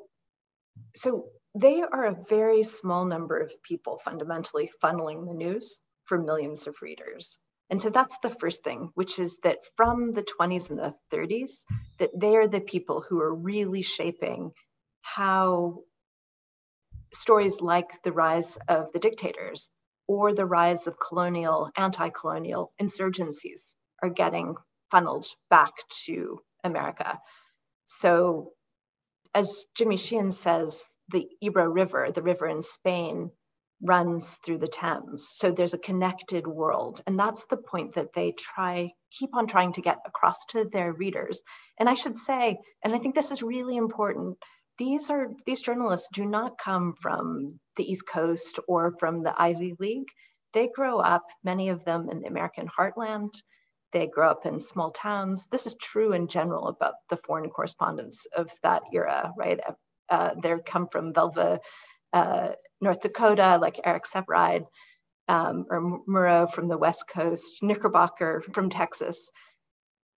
[0.96, 6.66] so they are a very small number of people fundamentally funneling the news for millions
[6.66, 7.38] of readers.
[7.68, 11.64] And so that's the first thing, which is that from the 20s and the 30s,
[11.98, 14.52] that they are the people who are really shaping
[15.02, 15.80] how
[17.12, 19.68] stories like the rise of the dictators
[20.12, 24.56] or the rise of colonial, anti colonial insurgencies are getting
[24.90, 25.72] funneled back
[26.04, 27.18] to America.
[27.86, 28.52] So,
[29.34, 33.30] as Jimmy Sheean says, the Ebro River, the river in Spain,
[33.82, 35.28] runs through the Thames.
[35.30, 37.00] So there's a connected world.
[37.06, 40.92] And that's the point that they try, keep on trying to get across to their
[40.92, 41.40] readers.
[41.80, 44.36] And I should say, and I think this is really important,
[44.82, 49.76] these are these journalists do not come from the East Coast or from the Ivy
[49.78, 50.08] League.
[50.54, 53.32] They grow up, many of them in the American heartland.
[53.92, 55.46] They grow up in small towns.
[55.52, 59.60] This is true in general about the foreign correspondents of that era, right?
[60.08, 61.60] Uh, they come from Velva,
[62.12, 62.48] uh,
[62.80, 64.64] North Dakota, like Eric Sevareid,
[65.28, 69.30] um, or Murrow from the West Coast, Knickerbocker from Texas.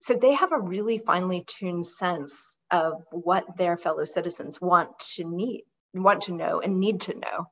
[0.06, 5.24] So they have a really finely tuned sense of what their fellow citizens want to
[5.24, 5.64] need,
[5.96, 7.48] want to know, and need to know.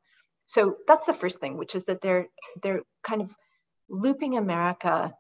[0.45, 2.27] So that's the first thing, which is that they're
[2.61, 3.35] they're kind of
[3.89, 5.15] looping America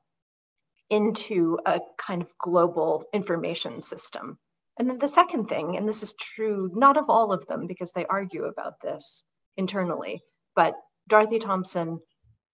[0.91, 4.37] into a kind of global information system.
[4.77, 7.93] And then the second thing, and this is true not of all of them because
[7.93, 9.23] they argue about this
[9.57, 10.21] internally,
[10.55, 10.75] but
[11.07, 11.99] Dorothy Thompson,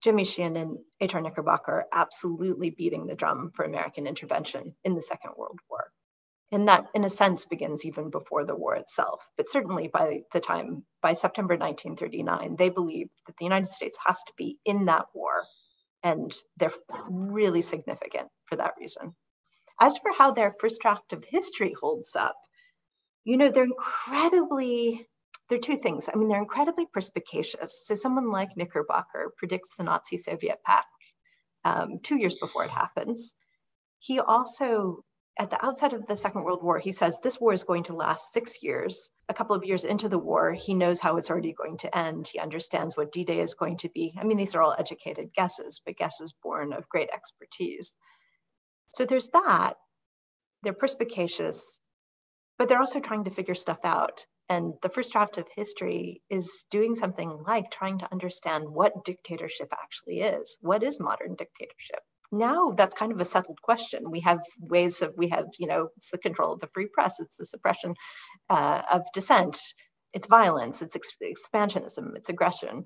[0.04, 1.22] Jimmy Sheean, and H.R.
[1.22, 5.92] Knickerbocker are absolutely beating the drum for American intervention in the Second World War.
[6.52, 9.28] And that, in a sense, begins even before the war itself.
[9.36, 14.24] But certainly by the time, by September 1939, they believe that the United States has
[14.24, 15.44] to be in that war
[16.04, 19.14] and they're really significant for that reason.
[19.80, 22.38] As for how their first draft of history holds up,
[23.26, 25.08] you know, they're incredibly,
[25.50, 26.10] they're two things.
[26.14, 27.84] I mean, they're incredibly perspicacious.
[27.86, 30.88] So someone like Knickerbocker predicts the Nazi Soviet pact
[31.64, 33.34] um, two years before it happens.
[34.00, 35.04] He also
[35.40, 37.96] at the outset of the Second World War, he says this war is going to
[37.96, 39.12] last six years.
[39.30, 42.28] A couple of years into the war, he knows how it's already going to end.
[42.28, 44.16] He understands what D Day is going to be.
[44.20, 47.96] I mean, these are all educated guesses, but guesses born of great expertise.
[48.96, 49.74] So there's that.
[50.64, 51.80] They're perspicacious,
[52.58, 54.26] but they're also trying to figure stuff out.
[54.50, 59.74] And the first draft of history is doing something like trying to understand what dictatorship
[59.74, 60.58] actually is.
[60.62, 62.00] What is modern dictatorship?
[62.32, 64.12] now that's kind of a settled question.
[64.12, 67.20] We have ways of, we have, you know, it's the control of the free press,
[67.20, 67.96] it's the suppression
[68.50, 69.60] uh, of dissent,
[70.14, 72.84] it's violence, it's ex- expansionism, it's aggression.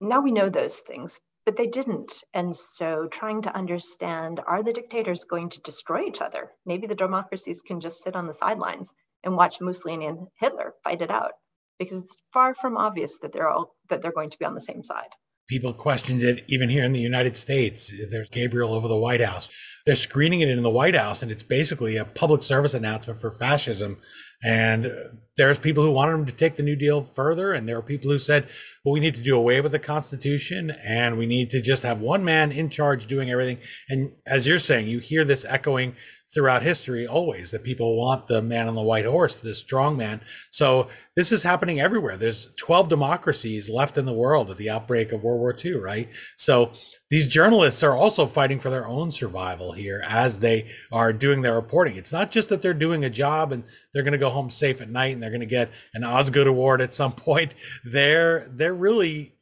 [0.00, 2.22] Now we know those things, but they didn't.
[2.32, 6.50] And so trying to understand are the dictators going to destroy each other?
[6.64, 8.94] Maybe the democracies can just sit on the sidelines
[9.24, 11.32] and watch Mussolini and Hitler fight it out
[11.78, 14.60] because it's far from obvious that they're all that they're going to be on the
[14.60, 15.08] same side.
[15.46, 17.92] People questioned it even here in the United States.
[18.10, 19.50] There's Gabriel over the White House.
[19.84, 23.30] They're screening it in the White House, and it's basically a public service announcement for
[23.30, 23.98] fascism.
[24.42, 24.90] And
[25.36, 28.10] there's people who wanted him to take the New Deal further, and there are people
[28.10, 28.48] who said,
[28.82, 32.00] well, we need to do away with the Constitution, and we need to just have
[32.00, 33.58] one man in charge doing everything.
[33.90, 35.96] And as you're saying, you hear this echoing
[36.34, 40.20] throughout history always that people want the man on the white horse, the strong man.
[40.50, 42.16] So this is happening everywhere.
[42.16, 46.08] There's 12 democracies left in the world at the outbreak of World War II, right?
[46.36, 46.72] So
[47.08, 51.54] these journalists are also fighting for their own survival here as they are doing their
[51.54, 51.96] reporting.
[51.96, 54.80] It's not just that they're doing a job and they're going to go home safe
[54.80, 57.54] at night and they're going to get an Osgood award at some point.
[57.84, 59.34] They're they're really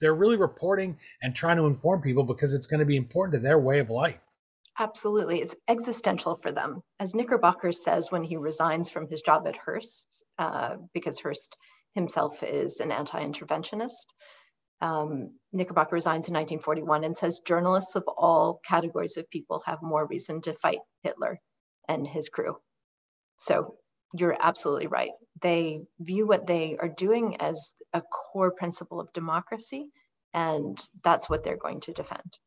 [0.00, 3.46] they're really reporting and trying to inform people because it's going to be important to
[3.46, 4.18] their way of life.
[4.78, 5.40] Absolutely.
[5.40, 6.82] It's existential for them.
[7.00, 10.06] As Knickerbocker says when he resigns from his job at Hearst,
[10.38, 11.56] uh, because Hearst
[11.94, 14.04] himself is an anti interventionist,
[14.82, 20.06] um, Knickerbocker resigns in 1941 and says journalists of all categories of people have more
[20.06, 21.40] reason to fight Hitler
[21.88, 22.56] and his crew.
[23.38, 23.76] So
[24.14, 25.10] you're absolutely right.
[25.40, 29.88] They view what they are doing as a core principle of democracy,
[30.34, 32.38] and that's what they're going to defend.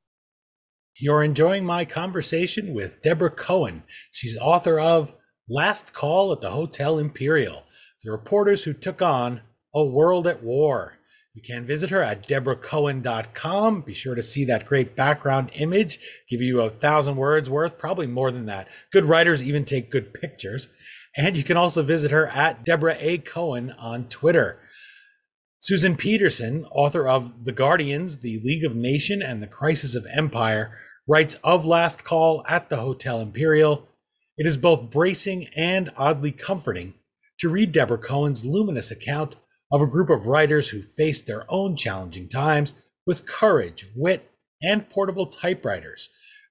[1.01, 3.83] You're enjoying my conversation with Deborah Cohen.
[4.11, 5.13] She's author of
[5.47, 7.63] Last Call at the Hotel Imperial
[8.03, 9.39] The Reporters Who Took On
[9.73, 10.95] a World at War.
[11.33, 13.81] You can visit her at deborahcohen.com.
[13.83, 18.07] Be sure to see that great background image, give you a thousand words worth, probably
[18.07, 18.67] more than that.
[18.91, 20.67] Good writers even take good pictures.
[21.15, 23.19] And you can also visit her at Deborah A.
[23.19, 24.59] Cohen on Twitter.
[25.59, 30.77] Susan Pedersen, author of The Guardians, The League of Nation, and The Crisis of Empire,
[31.09, 33.87] writes of Last Call at the Hotel Imperial.
[34.37, 36.93] It is both bracing and oddly comforting
[37.39, 39.35] to read Deborah Cohen's luminous account
[39.71, 42.75] of a group of writers who faced their own challenging times
[43.07, 44.29] with courage, wit,
[44.61, 46.09] and portable typewriters.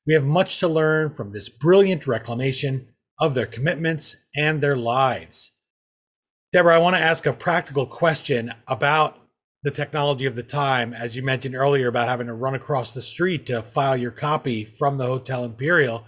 [0.09, 2.88] We have much to learn from this brilliant reclamation
[3.21, 5.53] of their commitments and their lives.
[6.53, 9.18] Deborah, I want to ask a practical question about
[9.69, 13.03] the technology of the time, as you mentioned earlier about having to run across the
[13.03, 16.07] street to file your copy from the Hotel Imperial.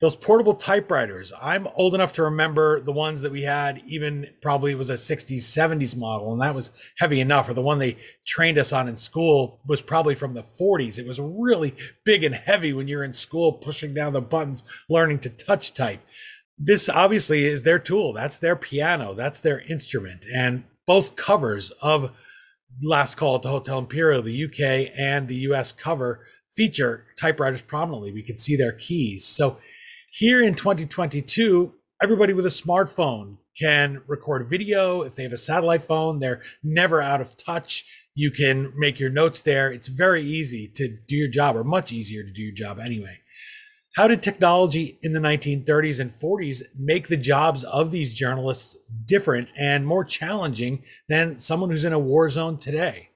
[0.00, 4.76] Those portable typewriters, I'm old enough to remember the ones that we had, even probably
[4.76, 7.48] was a 60s, 70s model, and that was heavy enough.
[7.48, 11.00] Or the one they trained us on in school was probably from the 40s.
[11.00, 15.18] It was really big and heavy when you're in school, pushing down the buttons, learning
[15.20, 16.02] to touch type.
[16.56, 18.12] This obviously is their tool.
[18.12, 19.12] That's their piano.
[19.14, 20.24] That's their instrument.
[20.32, 22.12] And both covers of
[22.80, 28.12] last call at the Hotel Imperial, the UK and the US cover feature typewriters prominently.
[28.12, 29.24] We can see their keys.
[29.24, 29.58] So
[30.10, 35.02] here in 2022, everybody with a smartphone can record video.
[35.02, 37.84] If they have a satellite phone, they're never out of touch.
[38.14, 39.72] You can make your notes there.
[39.72, 43.18] It's very easy to do your job, or much easier to do your job anyway.
[43.94, 48.74] How did technology in the 1930s and 40s make the jobs of these journalists
[49.06, 53.10] different and more challenging than someone who's in a war zone today?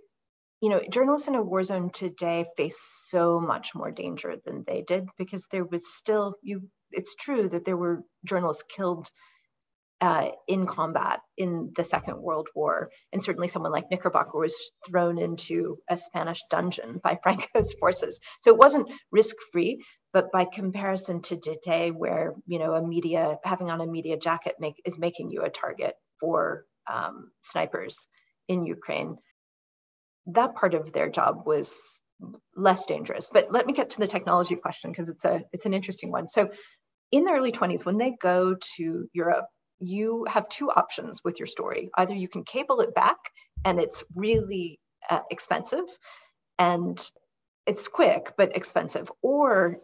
[0.61, 4.83] You know, journalists in a war zone today face so much more danger than they
[4.83, 9.11] did because there was still you it's true that there were journalists killed
[10.01, 12.91] uh, in combat in the Second World War.
[13.13, 14.55] And certainly someone like Knickerbocker was
[14.89, 18.21] thrown into a Spanish dungeon by Franco's forces.
[18.43, 19.83] So it wasn't risk free,
[20.13, 24.57] but by comparison to today, where you know a media having on a media jacket
[24.61, 28.09] make, is making you a target for um, snipers
[28.49, 29.17] in Ukraine,
[30.27, 32.03] that part of their job was
[32.55, 33.31] less dangerous.
[33.33, 36.29] But let me get to the technology question because it's a it's an interesting one.
[36.29, 36.51] So
[37.13, 39.47] in the early 20s, when they go to Europe
[39.79, 41.91] you have two options with your story.
[41.97, 43.17] Either you can cable it back
[43.65, 44.79] and it's really
[45.11, 45.85] uh, expensive
[46.59, 46.99] and
[47.67, 49.79] it's quick but expensive, or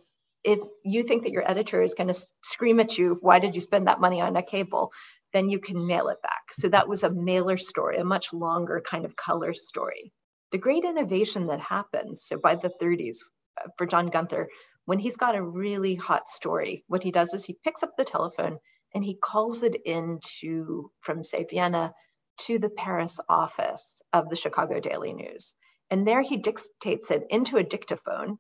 [0.44, 3.60] if you think that your editor is going to scream at you, why did you
[3.60, 4.92] spend that money on a cable?
[5.32, 6.42] Then you can mail it back.
[6.52, 10.12] So that was a mailer story, a much longer kind of color story.
[10.50, 13.18] The great innovation that happens, so by the 30s,
[13.60, 14.48] uh, for John Gunther,
[14.84, 18.04] when he's got a really hot story, what he does is he picks up the
[18.04, 18.58] telephone
[18.94, 21.92] and he calls it into from say Vienna
[22.38, 25.54] to the Paris office of the Chicago Daily News.
[25.90, 28.38] And there he dictates it into a dictaphone.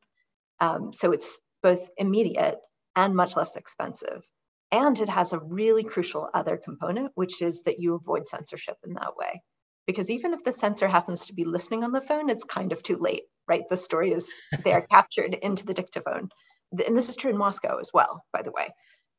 [0.60, 2.58] Um, so it's both immediate
[2.96, 4.22] and much less expensive.
[4.70, 8.94] And it has a really crucial other component, which is that you avoid censorship in
[8.94, 9.42] that way.
[9.86, 12.82] Because even if the censor happens to be listening on the phone, it's kind of
[12.82, 13.64] too late, right?
[13.68, 14.32] The story is
[14.64, 16.30] they are captured into the dictaphone.
[16.86, 18.68] And this is true in Moscow as well, by the way.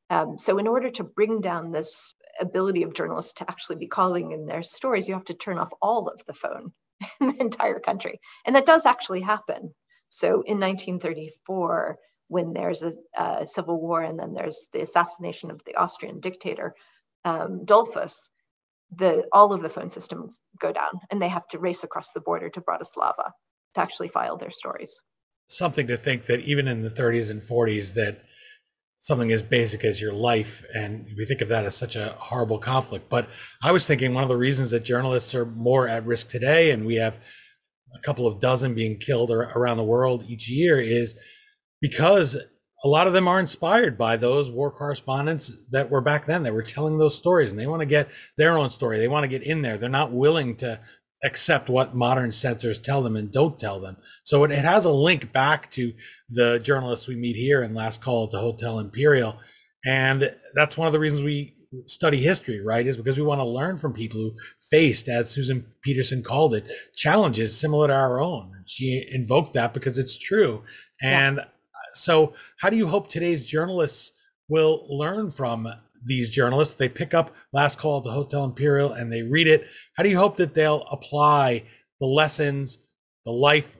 [0.09, 4.31] Um, so in order to bring down this ability of journalists to actually be calling
[4.31, 6.71] in their stories, you have to turn off all of the phone
[7.21, 8.19] in the entire country.
[8.45, 9.73] And that does actually happen.
[10.09, 15.61] So in 1934, when there's a, a civil war and then there's the assassination of
[15.65, 16.75] the Austrian dictator,
[17.25, 18.29] um, Dollfuss,
[18.95, 22.21] the, all of the phone systems go down and they have to race across the
[22.21, 23.31] border to Bratislava
[23.73, 25.01] to actually file their stories.
[25.47, 28.23] Something to think that even in the 30s and 40s that
[29.03, 32.57] something as basic as your life and we think of that as such a horrible
[32.57, 33.09] conflict.
[33.09, 33.27] But
[33.61, 36.85] i was thinking one of the reasons that journalists are more at risk today and
[36.85, 37.17] we have
[37.93, 41.19] a couple of dozen being killed around the world each year is
[41.81, 42.37] because
[42.85, 46.53] a lot of them are inspired by those war correspondents that were back then that
[46.53, 48.99] were telling those stories and they want to get their own story.
[48.99, 49.77] They want to get in there.
[49.77, 50.79] They're not willing to
[51.23, 53.97] accept what modern censors tell them and don't tell them.
[54.23, 55.93] So it, it has a link back to
[56.29, 59.39] the journalists we meet here in Last Call at the Hotel Imperial.
[59.85, 61.55] And that's one of the reasons we
[61.85, 62.85] study history, right?
[62.85, 64.35] Is because we want to learn from people who
[64.69, 68.51] faced, as Susan Pedersen called it, challenges similar to our own.
[68.65, 70.63] She invoked that because it's true.
[71.01, 71.45] And yeah.
[71.93, 74.13] so, how do you hope today's journalists
[74.47, 75.67] will learn from
[76.05, 76.75] these journalists?
[76.75, 79.65] They pick up Last Call at the Hotel Imperial and they read it.
[79.95, 81.63] How do you hope that they'll apply
[81.99, 82.79] the lessons,
[83.25, 83.77] the life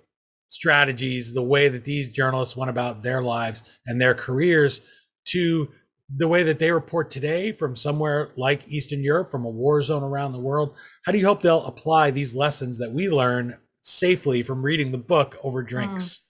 [0.48, 4.82] strategies, the way that these journalists went about their lives and their careers
[5.26, 5.70] to
[6.16, 10.04] the way that they report today from somewhere like Eastern Europe, from a war zone
[10.04, 10.76] around the world?
[11.06, 14.98] How do you hope they'll apply these lessons that we learn safely from reading the
[14.98, 15.68] book over hmm.
[15.68, 16.22] drinks?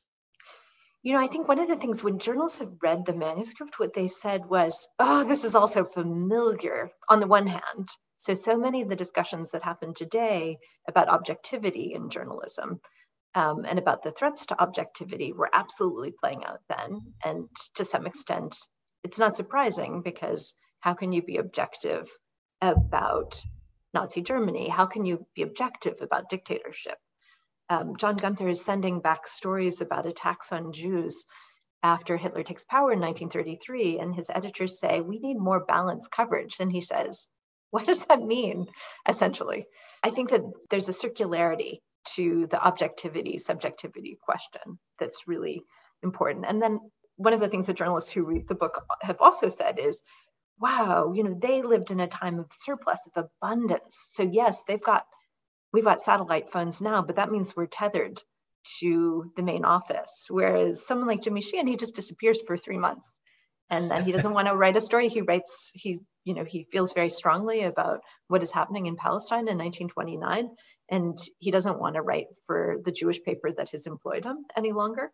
[1.04, 3.94] You know, I think one of the things when journalists have read the manuscript, what
[3.94, 7.90] they said was, oh, this is also familiar on the one hand.
[8.16, 12.80] So, so many of the discussions that happen today about objectivity in journalism
[13.36, 17.14] um, and about the threats to objectivity were absolutely playing out then.
[17.22, 18.56] And to some extent,
[19.04, 22.10] it's not surprising because how can you be objective
[22.62, 23.44] about
[23.94, 24.70] Nazi Germany?
[24.70, 26.98] How can you be objective about dictatorship?
[27.70, 31.26] Um, John Gunther is sending back stories about attacks on Jews
[31.82, 36.58] after Hitler takes power in 1933, and his editors say, We need more balanced coverage.
[36.60, 37.28] And he says,
[37.72, 38.68] What does that mean,
[39.08, 39.66] essentially?
[40.04, 41.80] I think that there's a circularity
[42.16, 45.64] to the objectivity subjectivity question that's really
[46.02, 46.46] important.
[46.48, 46.80] And then
[47.16, 50.02] one of the things that journalists who read the book have also said is,
[50.60, 54.00] wow, you know, they lived in a time of surplus, of abundance.
[54.12, 55.06] So, yes, they've got,
[55.74, 58.22] we've got satellite phones now, but that means we're tethered
[58.80, 60.28] to the main office.
[60.30, 63.12] Whereas someone like Jimmy Sheean, he just disappears for three months
[63.70, 65.10] and then he doesn't want to write a story.
[65.10, 69.48] He writes, he, you know, he feels very strongly about what is happening in Palestine
[69.50, 70.50] in 1929.
[70.90, 74.72] And he doesn't want to write for the Jewish paper that has employed him any
[74.72, 75.12] longer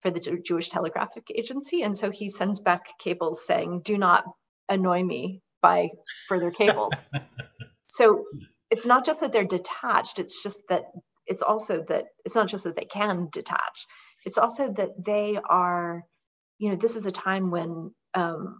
[0.00, 1.82] for the Jewish Telegraphic Agency.
[1.82, 4.24] And so he sends back cables saying, do not
[4.68, 5.90] annoy me by
[6.28, 6.92] further cables.
[7.88, 8.24] so
[8.70, 10.84] it's not just that they're detached, it's just that
[11.26, 13.86] it's also that it's not just that they can detach,
[14.24, 16.04] it's also that they are,
[16.58, 18.58] you know, this is a time when um,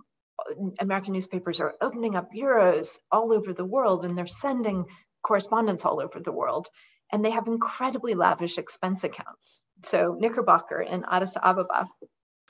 [0.80, 4.84] American newspapers are opening up bureaus all over the world and they're sending
[5.22, 6.68] correspondence all over the world
[7.12, 9.62] and they have incredibly lavish expense accounts.
[9.82, 11.86] So Knickerbocker in Addis Ababa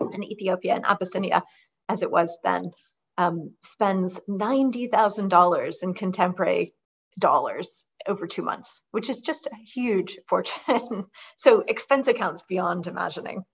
[0.00, 1.42] in Ethiopia and Abyssinia,
[1.88, 2.70] as it was then,
[3.18, 6.74] um, spends $90,000 in contemporary
[7.18, 11.06] dollars over two months, which is just a huge fortune.
[11.36, 13.44] so expense accounts beyond imagining.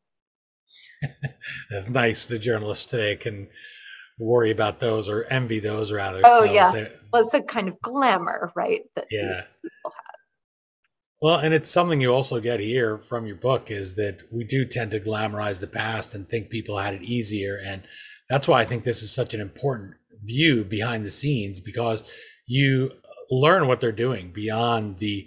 [1.71, 2.25] That's nice.
[2.25, 3.49] The journalists today can
[4.19, 6.23] worry about those or envy those rather.
[6.25, 6.89] Oh so yeah.
[7.13, 8.83] Well, it's a kind of glamour, right?
[8.97, 9.27] That yeah.
[9.27, 10.13] these people have.
[11.21, 14.65] Well, and it's something you also get here from your book is that we do
[14.65, 17.61] tend to glamorize the past and think people had it easier.
[17.65, 17.83] And
[18.29, 19.95] that's why I think this is such an important
[20.25, 22.03] view behind the scenes because
[22.47, 22.91] you
[23.41, 25.27] learn what they're doing beyond the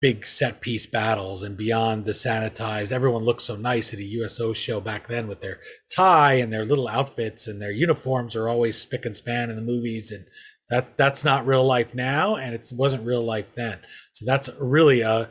[0.00, 2.92] big set piece battles and beyond the sanitized.
[2.92, 5.60] Everyone looked so nice at a USO show back then with their
[5.94, 9.62] tie and their little outfits and their uniforms are always spick and span in the
[9.62, 10.10] movies.
[10.10, 10.26] And
[10.70, 13.78] that that's not real life now, and it wasn't real life then.
[14.12, 15.28] So that's really a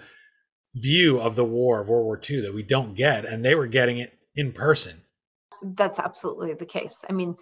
[0.75, 3.67] view of the war of World War II that we don't get, and they were
[3.67, 5.01] getting it in person.
[5.61, 7.03] That's absolutely the case.
[7.09, 7.35] I mean,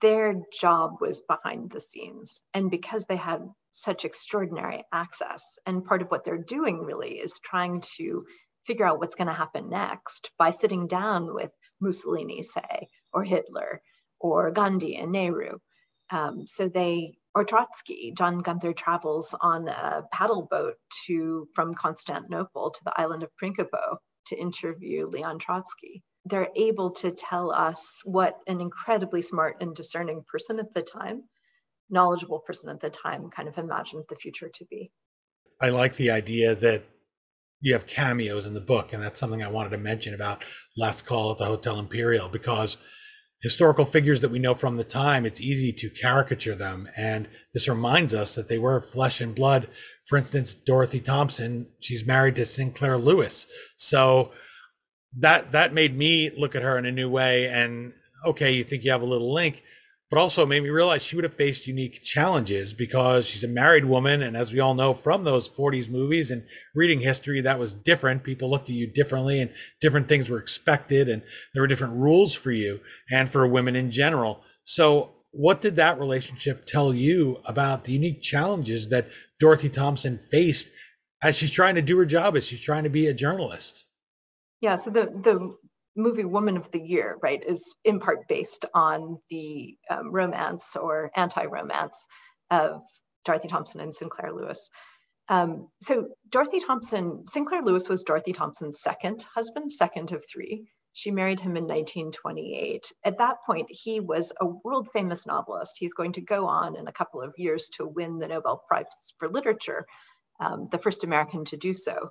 [0.00, 6.02] their job was behind the scenes, and because they had such extraordinary access, and part
[6.02, 8.24] of what they're doing really is trying to
[8.66, 13.80] figure out what's going to happen next by sitting down with Mussolini, say, or Hitler,
[14.20, 15.58] or Gandhi and Nehru.
[16.10, 18.12] Um, so they or Trotsky.
[18.16, 20.74] John Gunther travels on a paddle boat
[21.06, 26.02] to from Constantinople to the island of Prinkipo to interview Leon Trotsky.
[26.24, 31.24] They're able to tell us what an incredibly smart and discerning person at the time,
[31.88, 34.90] knowledgeable person at the time, kind of imagined the future to be.
[35.60, 36.84] I like the idea that
[37.60, 40.44] you have cameos in the book, and that's something I wanted to mention about
[40.76, 42.78] Last Call at the Hotel Imperial because
[43.42, 46.88] historical figures that we know from the time, it's easy to caricature them.
[46.96, 49.68] And this reminds us that they were flesh and blood.
[50.06, 53.46] For instance, Dorothy Thompson, she's married to Sinclair Lewis.
[53.76, 54.32] So
[55.18, 57.48] that that made me look at her in a new way.
[57.48, 57.92] And
[58.26, 59.62] okay, you think you have a little link,
[60.10, 63.84] but also made me realize she would have faced unique challenges because she's a married
[63.84, 64.22] woman.
[64.22, 66.44] And as we all know from those 40s movies and
[66.74, 68.24] reading history, that was different.
[68.24, 71.22] People looked at you differently and different things were expected and
[71.54, 72.80] there were different rules for you
[73.10, 74.42] and for women in general.
[74.64, 79.08] So, what did that relationship tell you about the unique challenges that
[79.38, 80.72] Dorothy Thompson faced
[81.22, 83.84] as she's trying to do her job, as she's trying to be a journalist.
[84.60, 84.76] Yeah.
[84.76, 85.56] So the the
[85.96, 91.10] movie Woman of the Year, right, is in part based on the um, romance or
[91.16, 92.06] anti-romance
[92.50, 92.82] of
[93.24, 94.70] Dorothy Thompson and Sinclair Lewis.
[95.28, 100.66] Um, so Dorothy Thompson, Sinclair Lewis was Dorothy Thompson's second husband, second of three.
[100.92, 102.92] She married him in 1928.
[103.04, 105.76] At that point, he was a world famous novelist.
[105.78, 109.14] He's going to go on in a couple of years to win the Nobel Prize
[109.18, 109.86] for Literature,
[110.40, 112.10] um, the first American to do so.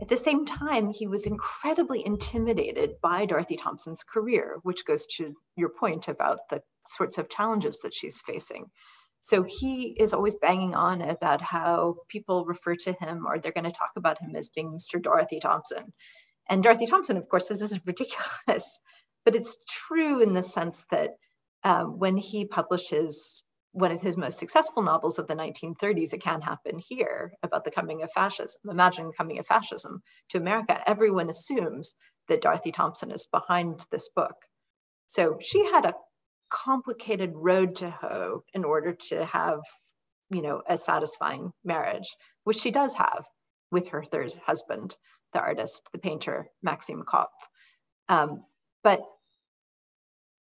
[0.00, 5.34] At the same time, he was incredibly intimidated by Dorothy Thompson's career, which goes to
[5.54, 8.70] your point about the sorts of challenges that she's facing.
[9.20, 13.64] So he is always banging on about how people refer to him or they're going
[13.64, 15.00] to talk about him as being Mr.
[15.00, 15.92] Dorothy Thompson.
[16.48, 18.80] And Dorothy Thompson, of course, this is ridiculous,
[19.24, 21.10] but it's true in the sense that
[21.62, 26.42] um, when he publishes one of his most successful novels of the 1930s, It Can
[26.42, 31.30] Happen Here, about the coming of fascism, imagine the coming of fascism to America, everyone
[31.30, 31.94] assumes
[32.28, 34.36] that Dorothy Thompson is behind this book.
[35.06, 35.94] So she had a
[36.50, 39.60] complicated road to hoe in order to have,
[40.30, 42.14] you know, a satisfying marriage,
[42.44, 43.24] which she does have
[43.70, 44.96] with her third husband,
[45.32, 47.28] the artist, the painter, Maxim Kopf.
[48.08, 48.44] Um,
[48.84, 49.00] but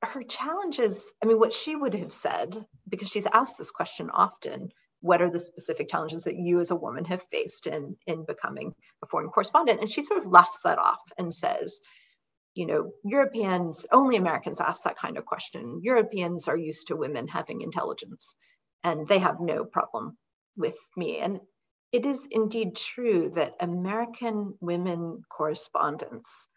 [0.04, 4.70] her challenges, I mean, what she would have said, because she's asked this question often,
[5.02, 8.74] what are the specific challenges that you as a woman have faced in, in becoming
[9.04, 9.82] a foreign correspondent?
[9.82, 11.82] And she sort of laughs that off and says,
[12.54, 15.82] you know, Europeans, only Americans ask that kind of question.
[15.84, 18.36] Europeans are used to women having intelligence
[18.84, 20.18] and they have no problem
[20.58, 21.20] with me.
[21.20, 21.39] And
[21.91, 26.47] it is indeed true that American women correspondents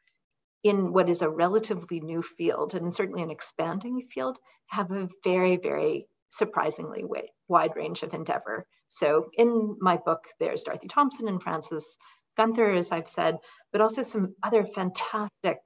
[0.64, 5.58] in what is a relatively new field and certainly an expanding field have a very,
[5.58, 7.04] very surprisingly
[7.46, 8.66] wide range of endeavor.
[8.88, 11.96] So in my book, there's Dorothy Thompson and Frances
[12.36, 13.38] Gunther, as I've said,
[13.70, 15.58] but also some other fantastic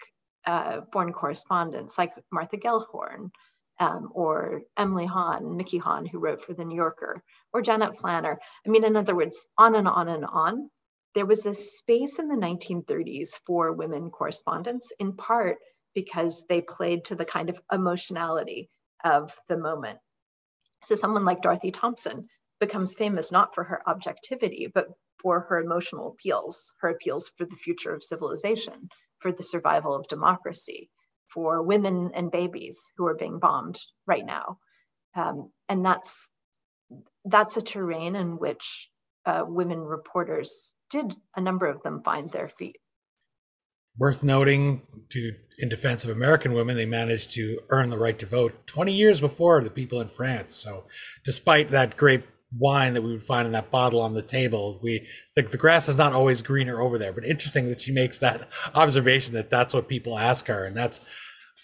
[0.47, 3.31] uh, foreign correspondents like Martha Gellhorn
[3.81, 7.23] um, or Emily Hahn, Mickey Hahn, who wrote for The New Yorker,
[7.53, 8.37] or Janet Flanner.
[8.67, 10.71] I mean, in other words, on and on and on.
[11.19, 15.57] There was a space in the 1930s for women correspondents, in part
[15.93, 18.71] because they played to the kind of emotionality
[19.03, 19.99] of the moment.
[20.85, 22.29] So, someone like Dorothy Thompson
[22.61, 24.87] becomes famous not for her objectivity, but
[25.21, 28.89] for her emotional appeals, her appeals for the future of civilization,
[29.19, 30.89] for the survival of democracy,
[31.35, 34.61] for women and babies who are being bombed right now.
[35.17, 36.31] Um, and that's
[37.25, 38.89] that's a terrain in which
[39.27, 42.77] uh, women reporters did a number of them find their feet.
[43.97, 48.27] Worth noting, to in defense of American women, they managed to earn the right to
[48.27, 50.55] vote 20 years before the people in France.
[50.55, 50.85] So,
[51.25, 52.23] despite that great
[52.57, 54.81] wine that we would find in that bottle on the table.
[54.83, 58.19] We think the grass is not always greener over there, but interesting that she makes
[58.19, 61.01] that observation that that's what people ask her, and that's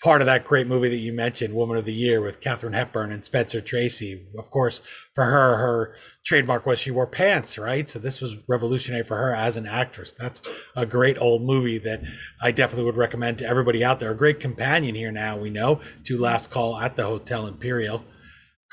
[0.05, 3.11] part of that great movie that you mentioned, Woman of the Year, with Katharine Hepburn
[3.11, 4.27] and Spencer Tracy.
[4.39, 4.83] Of course,
[5.15, 5.95] for her, her
[6.27, 7.89] trademark was she wore pants, right?
[7.89, 10.13] So this was revolutionary for her as an actress.
[10.13, 10.43] That's
[10.77, 12.03] a great old movie that
[12.43, 14.11] I definitely would recommend to everybody out there.
[14.11, 18.05] A great companion here now, we know, to Last Call at the Hotel Imperial.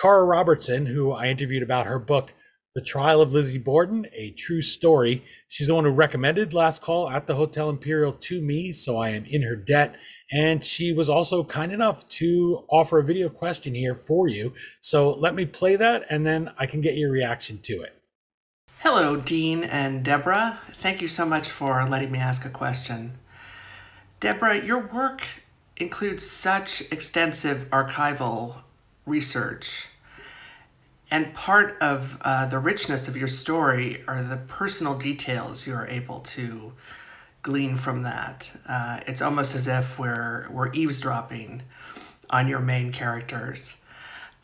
[0.01, 2.33] Cara Robertson, who I interviewed about her book,
[2.75, 5.23] The Trial of Lizzie Borden, a true story.
[5.47, 9.11] She's the one who recommended Last Call at the Hotel Imperial to me, so I
[9.11, 9.95] am in her debt.
[10.31, 14.53] And she was also kind enough to offer a video question here for you.
[14.79, 18.01] So let me play that and then I can get your reaction to it.
[18.79, 20.59] Hello, Dean and Deborah.
[20.71, 23.17] Thank you so much for letting me ask a question.
[24.19, 25.23] Deborah, your work
[25.77, 28.63] includes such extensive archival
[29.05, 29.89] research.
[31.11, 35.87] And part of uh, the richness of your story are the personal details you are
[35.87, 36.73] able to
[37.41, 38.51] glean from that.
[38.67, 41.63] Uh, it's almost as if we're, we're eavesdropping
[42.29, 43.77] on your main characters.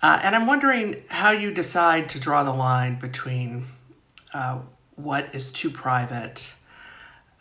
[0.01, 3.65] Uh, and I'm wondering how you decide to draw the line between
[4.33, 4.59] uh,
[4.95, 6.53] what is too private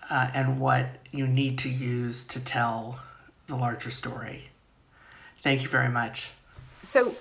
[0.08, 3.00] uh, and what you need to use to tell
[3.46, 4.50] the larger story.
[5.42, 6.30] Thank you very much.
[6.82, 7.14] So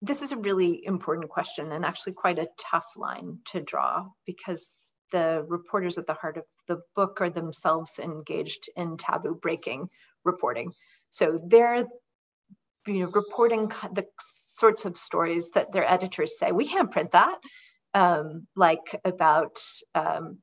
[0.00, 4.72] this is a really important question and actually quite a tough line to draw because
[5.12, 9.88] the reporters at the heart of the book are themselves engaged in taboo breaking
[10.24, 10.72] reporting.
[11.10, 11.84] So they're
[12.86, 17.38] you know, reporting the sorts of stories that their editors say, we can't print that,
[17.94, 19.58] um, like about
[19.94, 20.38] um,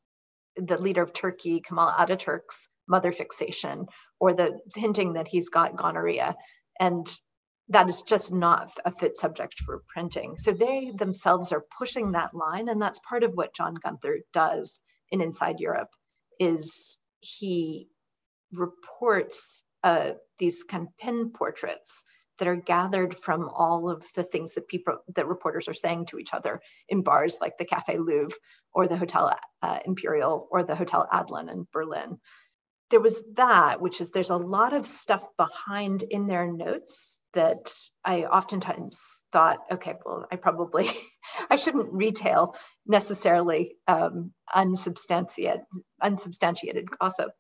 [0.56, 3.86] the leader of Turkey, Kemal Ataturk's mother fixation,
[4.20, 6.36] or the hinting that he's got gonorrhea.
[6.80, 7.08] And
[7.70, 10.38] that is just not a fit subject for printing.
[10.38, 14.82] So they themselves are pushing that line, and that's part of what John Gunther does
[15.10, 15.90] in Inside Europe
[16.40, 17.88] is he
[18.52, 22.04] reports uh, these kind of pen portraits
[22.40, 26.18] that are gathered from all of the things that people that reporters are saying to
[26.18, 26.60] each other
[26.90, 28.36] in bars like the Cafe Louvre
[28.74, 32.18] or the Hotel uh, Imperial or the Hotel Adlon in Berlin.
[32.92, 37.74] There was that, which is there's a lot of stuff behind in their notes that
[38.04, 40.90] I oftentimes thought, okay, well, I probably
[41.50, 45.62] I shouldn't retail necessarily um, unsubstantiated
[46.02, 47.32] unsubstantiated gossip.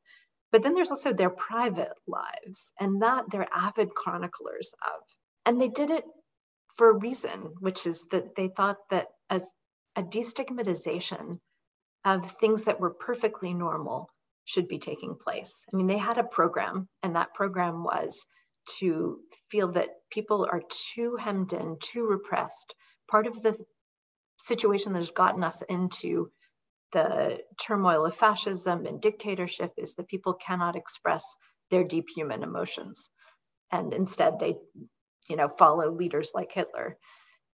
[0.51, 5.01] But then there's also their private lives, and that they're avid chroniclers of.
[5.45, 6.05] And they did it
[6.77, 9.53] for a reason, which is that they thought that as
[9.95, 11.39] a destigmatization
[12.05, 14.09] of things that were perfectly normal
[14.51, 15.63] should be taking place.
[15.71, 18.27] I mean, they had a program, and that program was
[18.79, 20.61] to feel that people are
[20.93, 22.75] too hemmed in, too repressed.
[23.09, 23.57] Part of the
[24.45, 26.31] situation that has gotten us into
[26.91, 31.37] the turmoil of fascism and dictatorship is that people cannot express
[31.69, 33.09] their deep human emotions.
[33.71, 34.55] And instead, they,
[35.29, 36.97] you know, follow leaders like Hitler.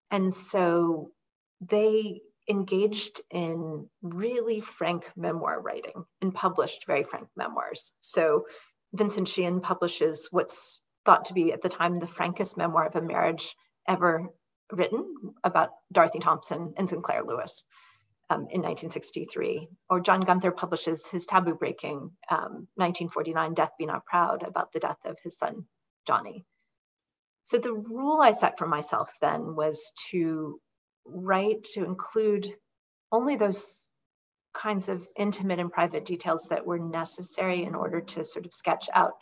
[0.09, 1.11] And so
[1.61, 7.93] they engaged in really frank memoir writing and published very frank memoirs.
[7.99, 8.45] So
[8.93, 13.01] Vincent Sheean publishes what's thought to be at the time the frankest memoir of a
[13.01, 13.55] marriage
[13.87, 14.29] ever
[14.71, 17.63] written about Dorothy Thompson and Sinclair Lewis
[18.29, 19.67] um, in 1963.
[19.89, 24.79] Or John Gunther publishes his taboo breaking um, 1949 Death Be Not Proud about the
[24.79, 25.65] death of his son,
[26.05, 26.45] Johnny.
[27.43, 30.59] So the rule I set for myself then was to
[31.07, 32.47] write, to include
[33.11, 33.87] only those
[34.53, 38.89] kinds of intimate and private details that were necessary in order to sort of sketch
[38.93, 39.13] out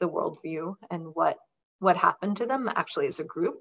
[0.00, 1.36] the worldview and what
[1.78, 3.58] what happened to them actually as a group.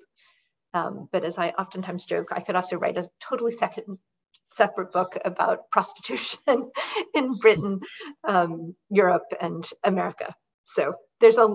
[0.73, 3.97] Um, but as I oftentimes joke, I could also write a totally second
[4.43, 6.71] separate book about prostitution
[7.13, 7.79] in Britain,
[8.27, 10.33] um, Europe, and America.
[10.63, 11.47] So there's a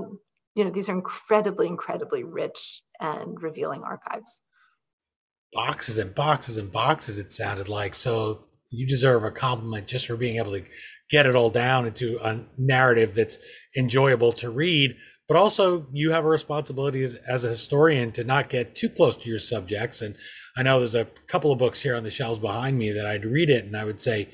[0.55, 4.41] you know these are incredibly incredibly rich and revealing archives
[5.53, 7.95] boxes and boxes and boxes it sounded like.
[7.95, 10.65] So you deserve a compliment just for being able to
[11.11, 13.39] get it all down into a narrative that's
[13.77, 18.51] enjoyable to read but also you have a responsibility as, as, a historian to not
[18.51, 20.03] get too close to your subjects.
[20.03, 20.17] And
[20.57, 23.25] i know there's a couple of books here on the shelves behind me that i'd
[23.25, 24.29] read it and i would say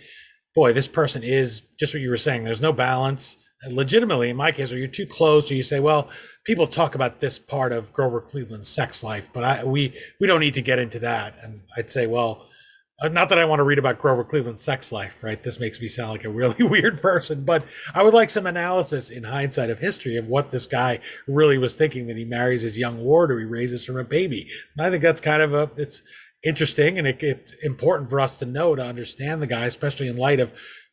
[0.54, 3.36] boy this person is just what you were saying there's no balance
[3.68, 6.08] legitimately in my case or you're too close or you say well
[6.44, 10.40] people talk about this part of grover cleveland's sex life but I, we we don't
[10.40, 12.46] need to get into that and i'd say well
[13.02, 15.42] uh, not that I want to read about Grover Cleveland's sex life, right?
[15.42, 19.10] This makes me sound like a really weird person, but I would like some analysis
[19.10, 22.78] in hindsight of history of what this guy really was thinking that he marries his
[22.78, 24.50] young ward or he raises from a baby.
[24.76, 26.02] And I think that's kind of a, it's
[26.42, 30.16] interesting and it, it's important for us to know to understand the guy, especially in
[30.16, 30.52] light of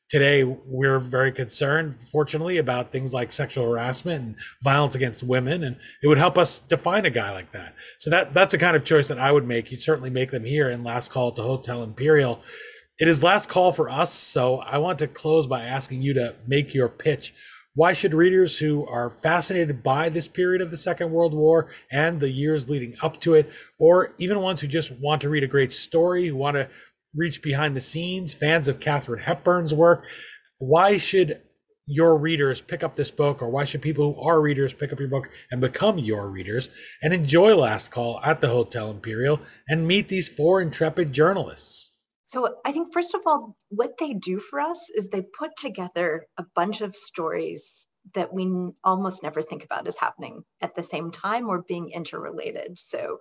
[0.09, 5.75] today we're very concerned fortunately about things like sexual harassment and violence against women and
[6.01, 7.73] it would help us define a guy like that.
[7.99, 9.71] So that that's the kind of choice that i would make.
[9.71, 12.41] You'd certainly make them here in last call to hotel imperial.
[12.99, 16.35] It is last call for us so i want to close by asking you to
[16.47, 17.33] make your pitch
[17.77, 22.19] why should readers who are fascinated by this period of the Second World War and
[22.19, 25.47] the years leading up to it, or even ones who just want to read a
[25.47, 26.67] great story, who want to
[27.15, 30.07] reach behind the scenes, fans of Katharine Hepburn's work,
[30.57, 31.39] why should
[31.85, 34.99] your readers pick up this book, or why should people who are readers pick up
[34.99, 36.71] your book and become your readers
[37.03, 41.91] and enjoy Last Call at the Hotel Imperial and meet these four intrepid journalists?
[42.27, 46.27] So, I think, first of all, what they do for us is they put together
[46.37, 51.11] a bunch of stories that we almost never think about as happening at the same
[51.11, 52.77] time or being interrelated.
[52.77, 53.19] So,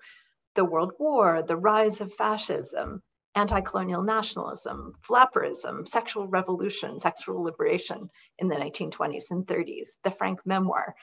[0.56, 3.00] the World War, the rise of fascism,
[3.36, 10.40] anti colonial nationalism, flapperism, sexual revolution, sexual liberation in the 1920s and 30s, the Frank
[10.44, 10.96] memoir.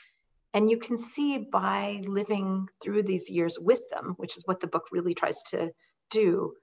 [0.53, 4.67] And you can see by living through these years with them, which is what the
[4.67, 5.71] book really tries to
[6.09, 6.53] do,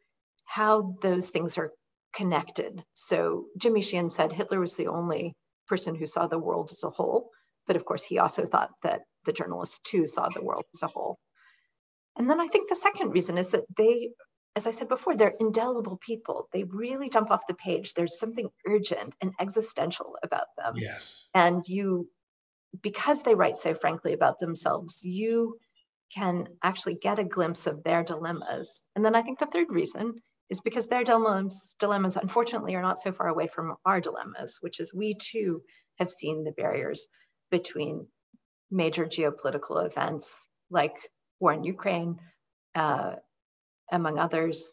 [0.51, 1.71] how those things are
[2.13, 2.83] connected.
[2.93, 5.37] So Jimmy Sheean said Hitler was the only
[5.69, 7.31] person who saw the world as a whole.
[7.69, 10.89] But of course, he also thought that the journalists too saw the world as a
[10.89, 11.21] whole.
[12.19, 14.11] And then I think the second reason is that they
[14.57, 16.49] as I said before, they're indelible people.
[16.53, 17.95] They really jump off the page.
[17.95, 20.75] There's something urgent and existential about them.
[20.75, 21.25] Yes.
[21.33, 22.09] And you,
[22.83, 25.57] because they write so frankly about themselves, you
[26.13, 28.83] can actually get a glimpse of their dilemmas.
[28.97, 30.21] And then I think the third reason
[30.51, 34.81] is because their dilemmas, dilemmas unfortunately are not so far away from our dilemmas, which
[34.81, 35.63] is we too
[35.99, 37.07] have seen the barriers
[37.51, 38.07] between
[38.71, 40.95] major geopolitical events like
[41.39, 42.19] war in Ukraine,
[42.75, 43.15] uh,
[43.91, 44.73] among others,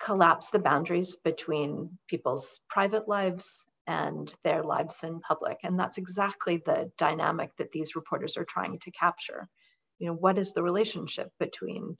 [0.00, 5.58] collapse the boundaries between people's private lives and their lives in public.
[5.62, 9.48] And that's exactly the dynamic that these reporters are trying to capture.
[9.98, 11.98] You know, what is the relationship between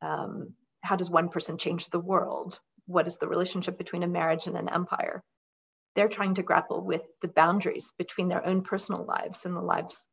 [0.00, 2.58] um, how does one person change the world?
[2.86, 5.22] What is the relationship between a marriage and an empire?
[5.94, 10.06] They're trying to grapple with the boundaries between their own personal lives and the lives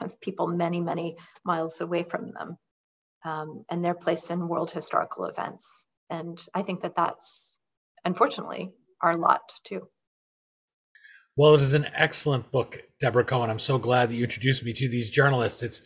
[0.00, 2.56] of people many, many miles away from them
[3.24, 5.86] um, and their place in world historical events.
[6.10, 7.58] And I think that that's
[8.04, 9.88] unfortunately our lot too.
[11.36, 13.50] Well, it is an excellent book, Deborah Cohen.
[13.50, 15.62] I'm so glad that you introduced me to these journalists.
[15.62, 15.82] It's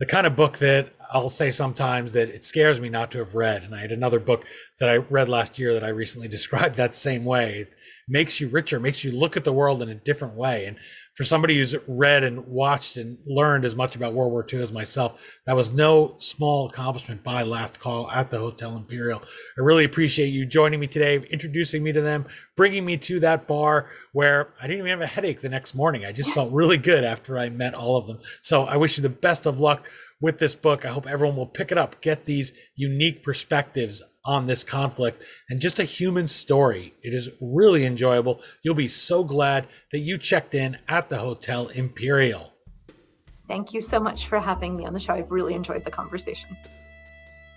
[0.00, 3.34] the kind of book that I'll say sometimes that it scares me not to have
[3.34, 3.62] read.
[3.62, 4.46] And I had another book
[4.80, 7.60] that I read last year that I recently described that same way.
[7.60, 7.74] It
[8.08, 10.66] makes you richer, makes you look at the world in a different way.
[10.66, 10.76] And
[11.14, 14.72] for somebody who's read and watched and learned as much about World War II as
[14.72, 19.22] myself, that was no small accomplishment by Last Call at the Hotel Imperial.
[19.56, 23.46] I really appreciate you joining me today, introducing me to them, bringing me to that
[23.46, 26.04] bar where I didn't even have a headache the next morning.
[26.04, 28.18] I just felt really good after I met all of them.
[28.42, 29.88] So I wish you the best of luck
[30.20, 30.84] with this book.
[30.84, 35.60] I hope everyone will pick it up, get these unique perspectives on this conflict and
[35.60, 36.94] just a human story.
[37.02, 38.40] It is really enjoyable.
[38.62, 42.52] You'll be so glad that you checked in at the Hotel Imperial.
[43.48, 45.12] Thank you so much for having me on the show.
[45.12, 46.56] I've really enjoyed the conversation.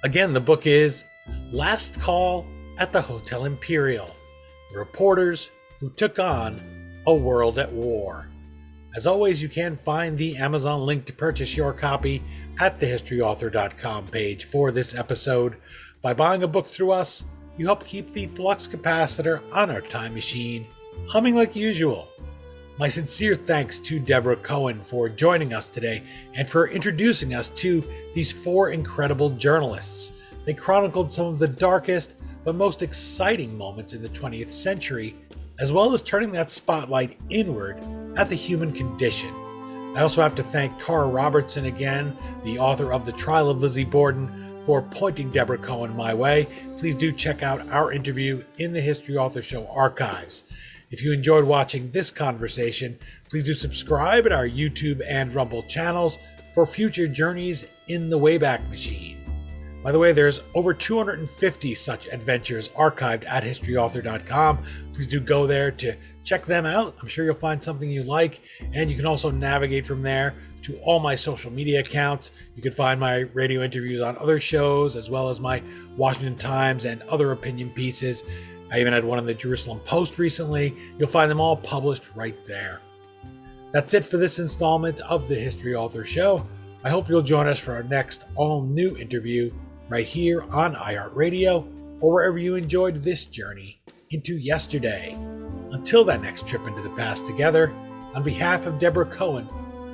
[0.03, 1.05] Again, the book is
[1.51, 2.45] Last Call
[2.77, 4.13] at the Hotel Imperial
[4.71, 5.49] The Reporters
[5.79, 6.59] Who Took On
[7.07, 8.27] a World at War.
[8.95, 12.21] As always, you can find the Amazon link to purchase your copy
[12.59, 15.57] at the historyauthor.com page for this episode.
[16.01, 17.25] By buying a book through us,
[17.57, 20.67] you help keep the flux capacitor on our time machine
[21.07, 22.07] humming like usual.
[22.77, 26.03] My sincere thanks to Deborah Cohen for joining us today
[26.35, 27.83] and for introducing us to
[28.13, 30.11] these four incredible journalists.
[30.45, 35.15] They chronicled some of the darkest but most exciting moments in the 20th century,
[35.59, 37.83] as well as turning that spotlight inward
[38.15, 39.33] at the human condition.
[39.95, 43.83] I also have to thank Cara Robertson again, the author of The Trial of Lizzie
[43.83, 46.45] Borden, for pointing Deborah Cohen my way.
[46.77, 50.43] Please do check out our interview in the History Author Show archives.
[50.91, 52.99] If you enjoyed watching this conversation,
[53.29, 56.17] please do subscribe at our YouTube and Rumble channels
[56.53, 59.15] for future journeys in the Wayback Machine.
[59.81, 64.63] By the way, there's over 250 such adventures archived at historyauthor.com.
[64.93, 65.95] Please do go there to
[66.25, 66.93] check them out.
[67.01, 68.41] I'm sure you'll find something you like,
[68.73, 70.33] and you can also navigate from there
[70.67, 72.33] to all my social media accounts.
[72.57, 75.63] You can find my radio interviews on other shows, as well as my
[75.95, 78.25] Washington Times and other opinion pieces.
[78.69, 80.75] I even had one in the Jerusalem Post recently.
[80.99, 82.81] You'll find them all published right there.
[83.71, 86.45] That's it for this installment of the History Author Show.
[86.83, 89.53] I hope you'll join us for our next all new interview
[89.87, 91.65] right here on iHeartRadio
[92.01, 95.13] or wherever you enjoyed this journey into yesterday.
[95.71, 97.71] Until that next trip into the past together,
[98.13, 99.47] on behalf of Deborah Cohen,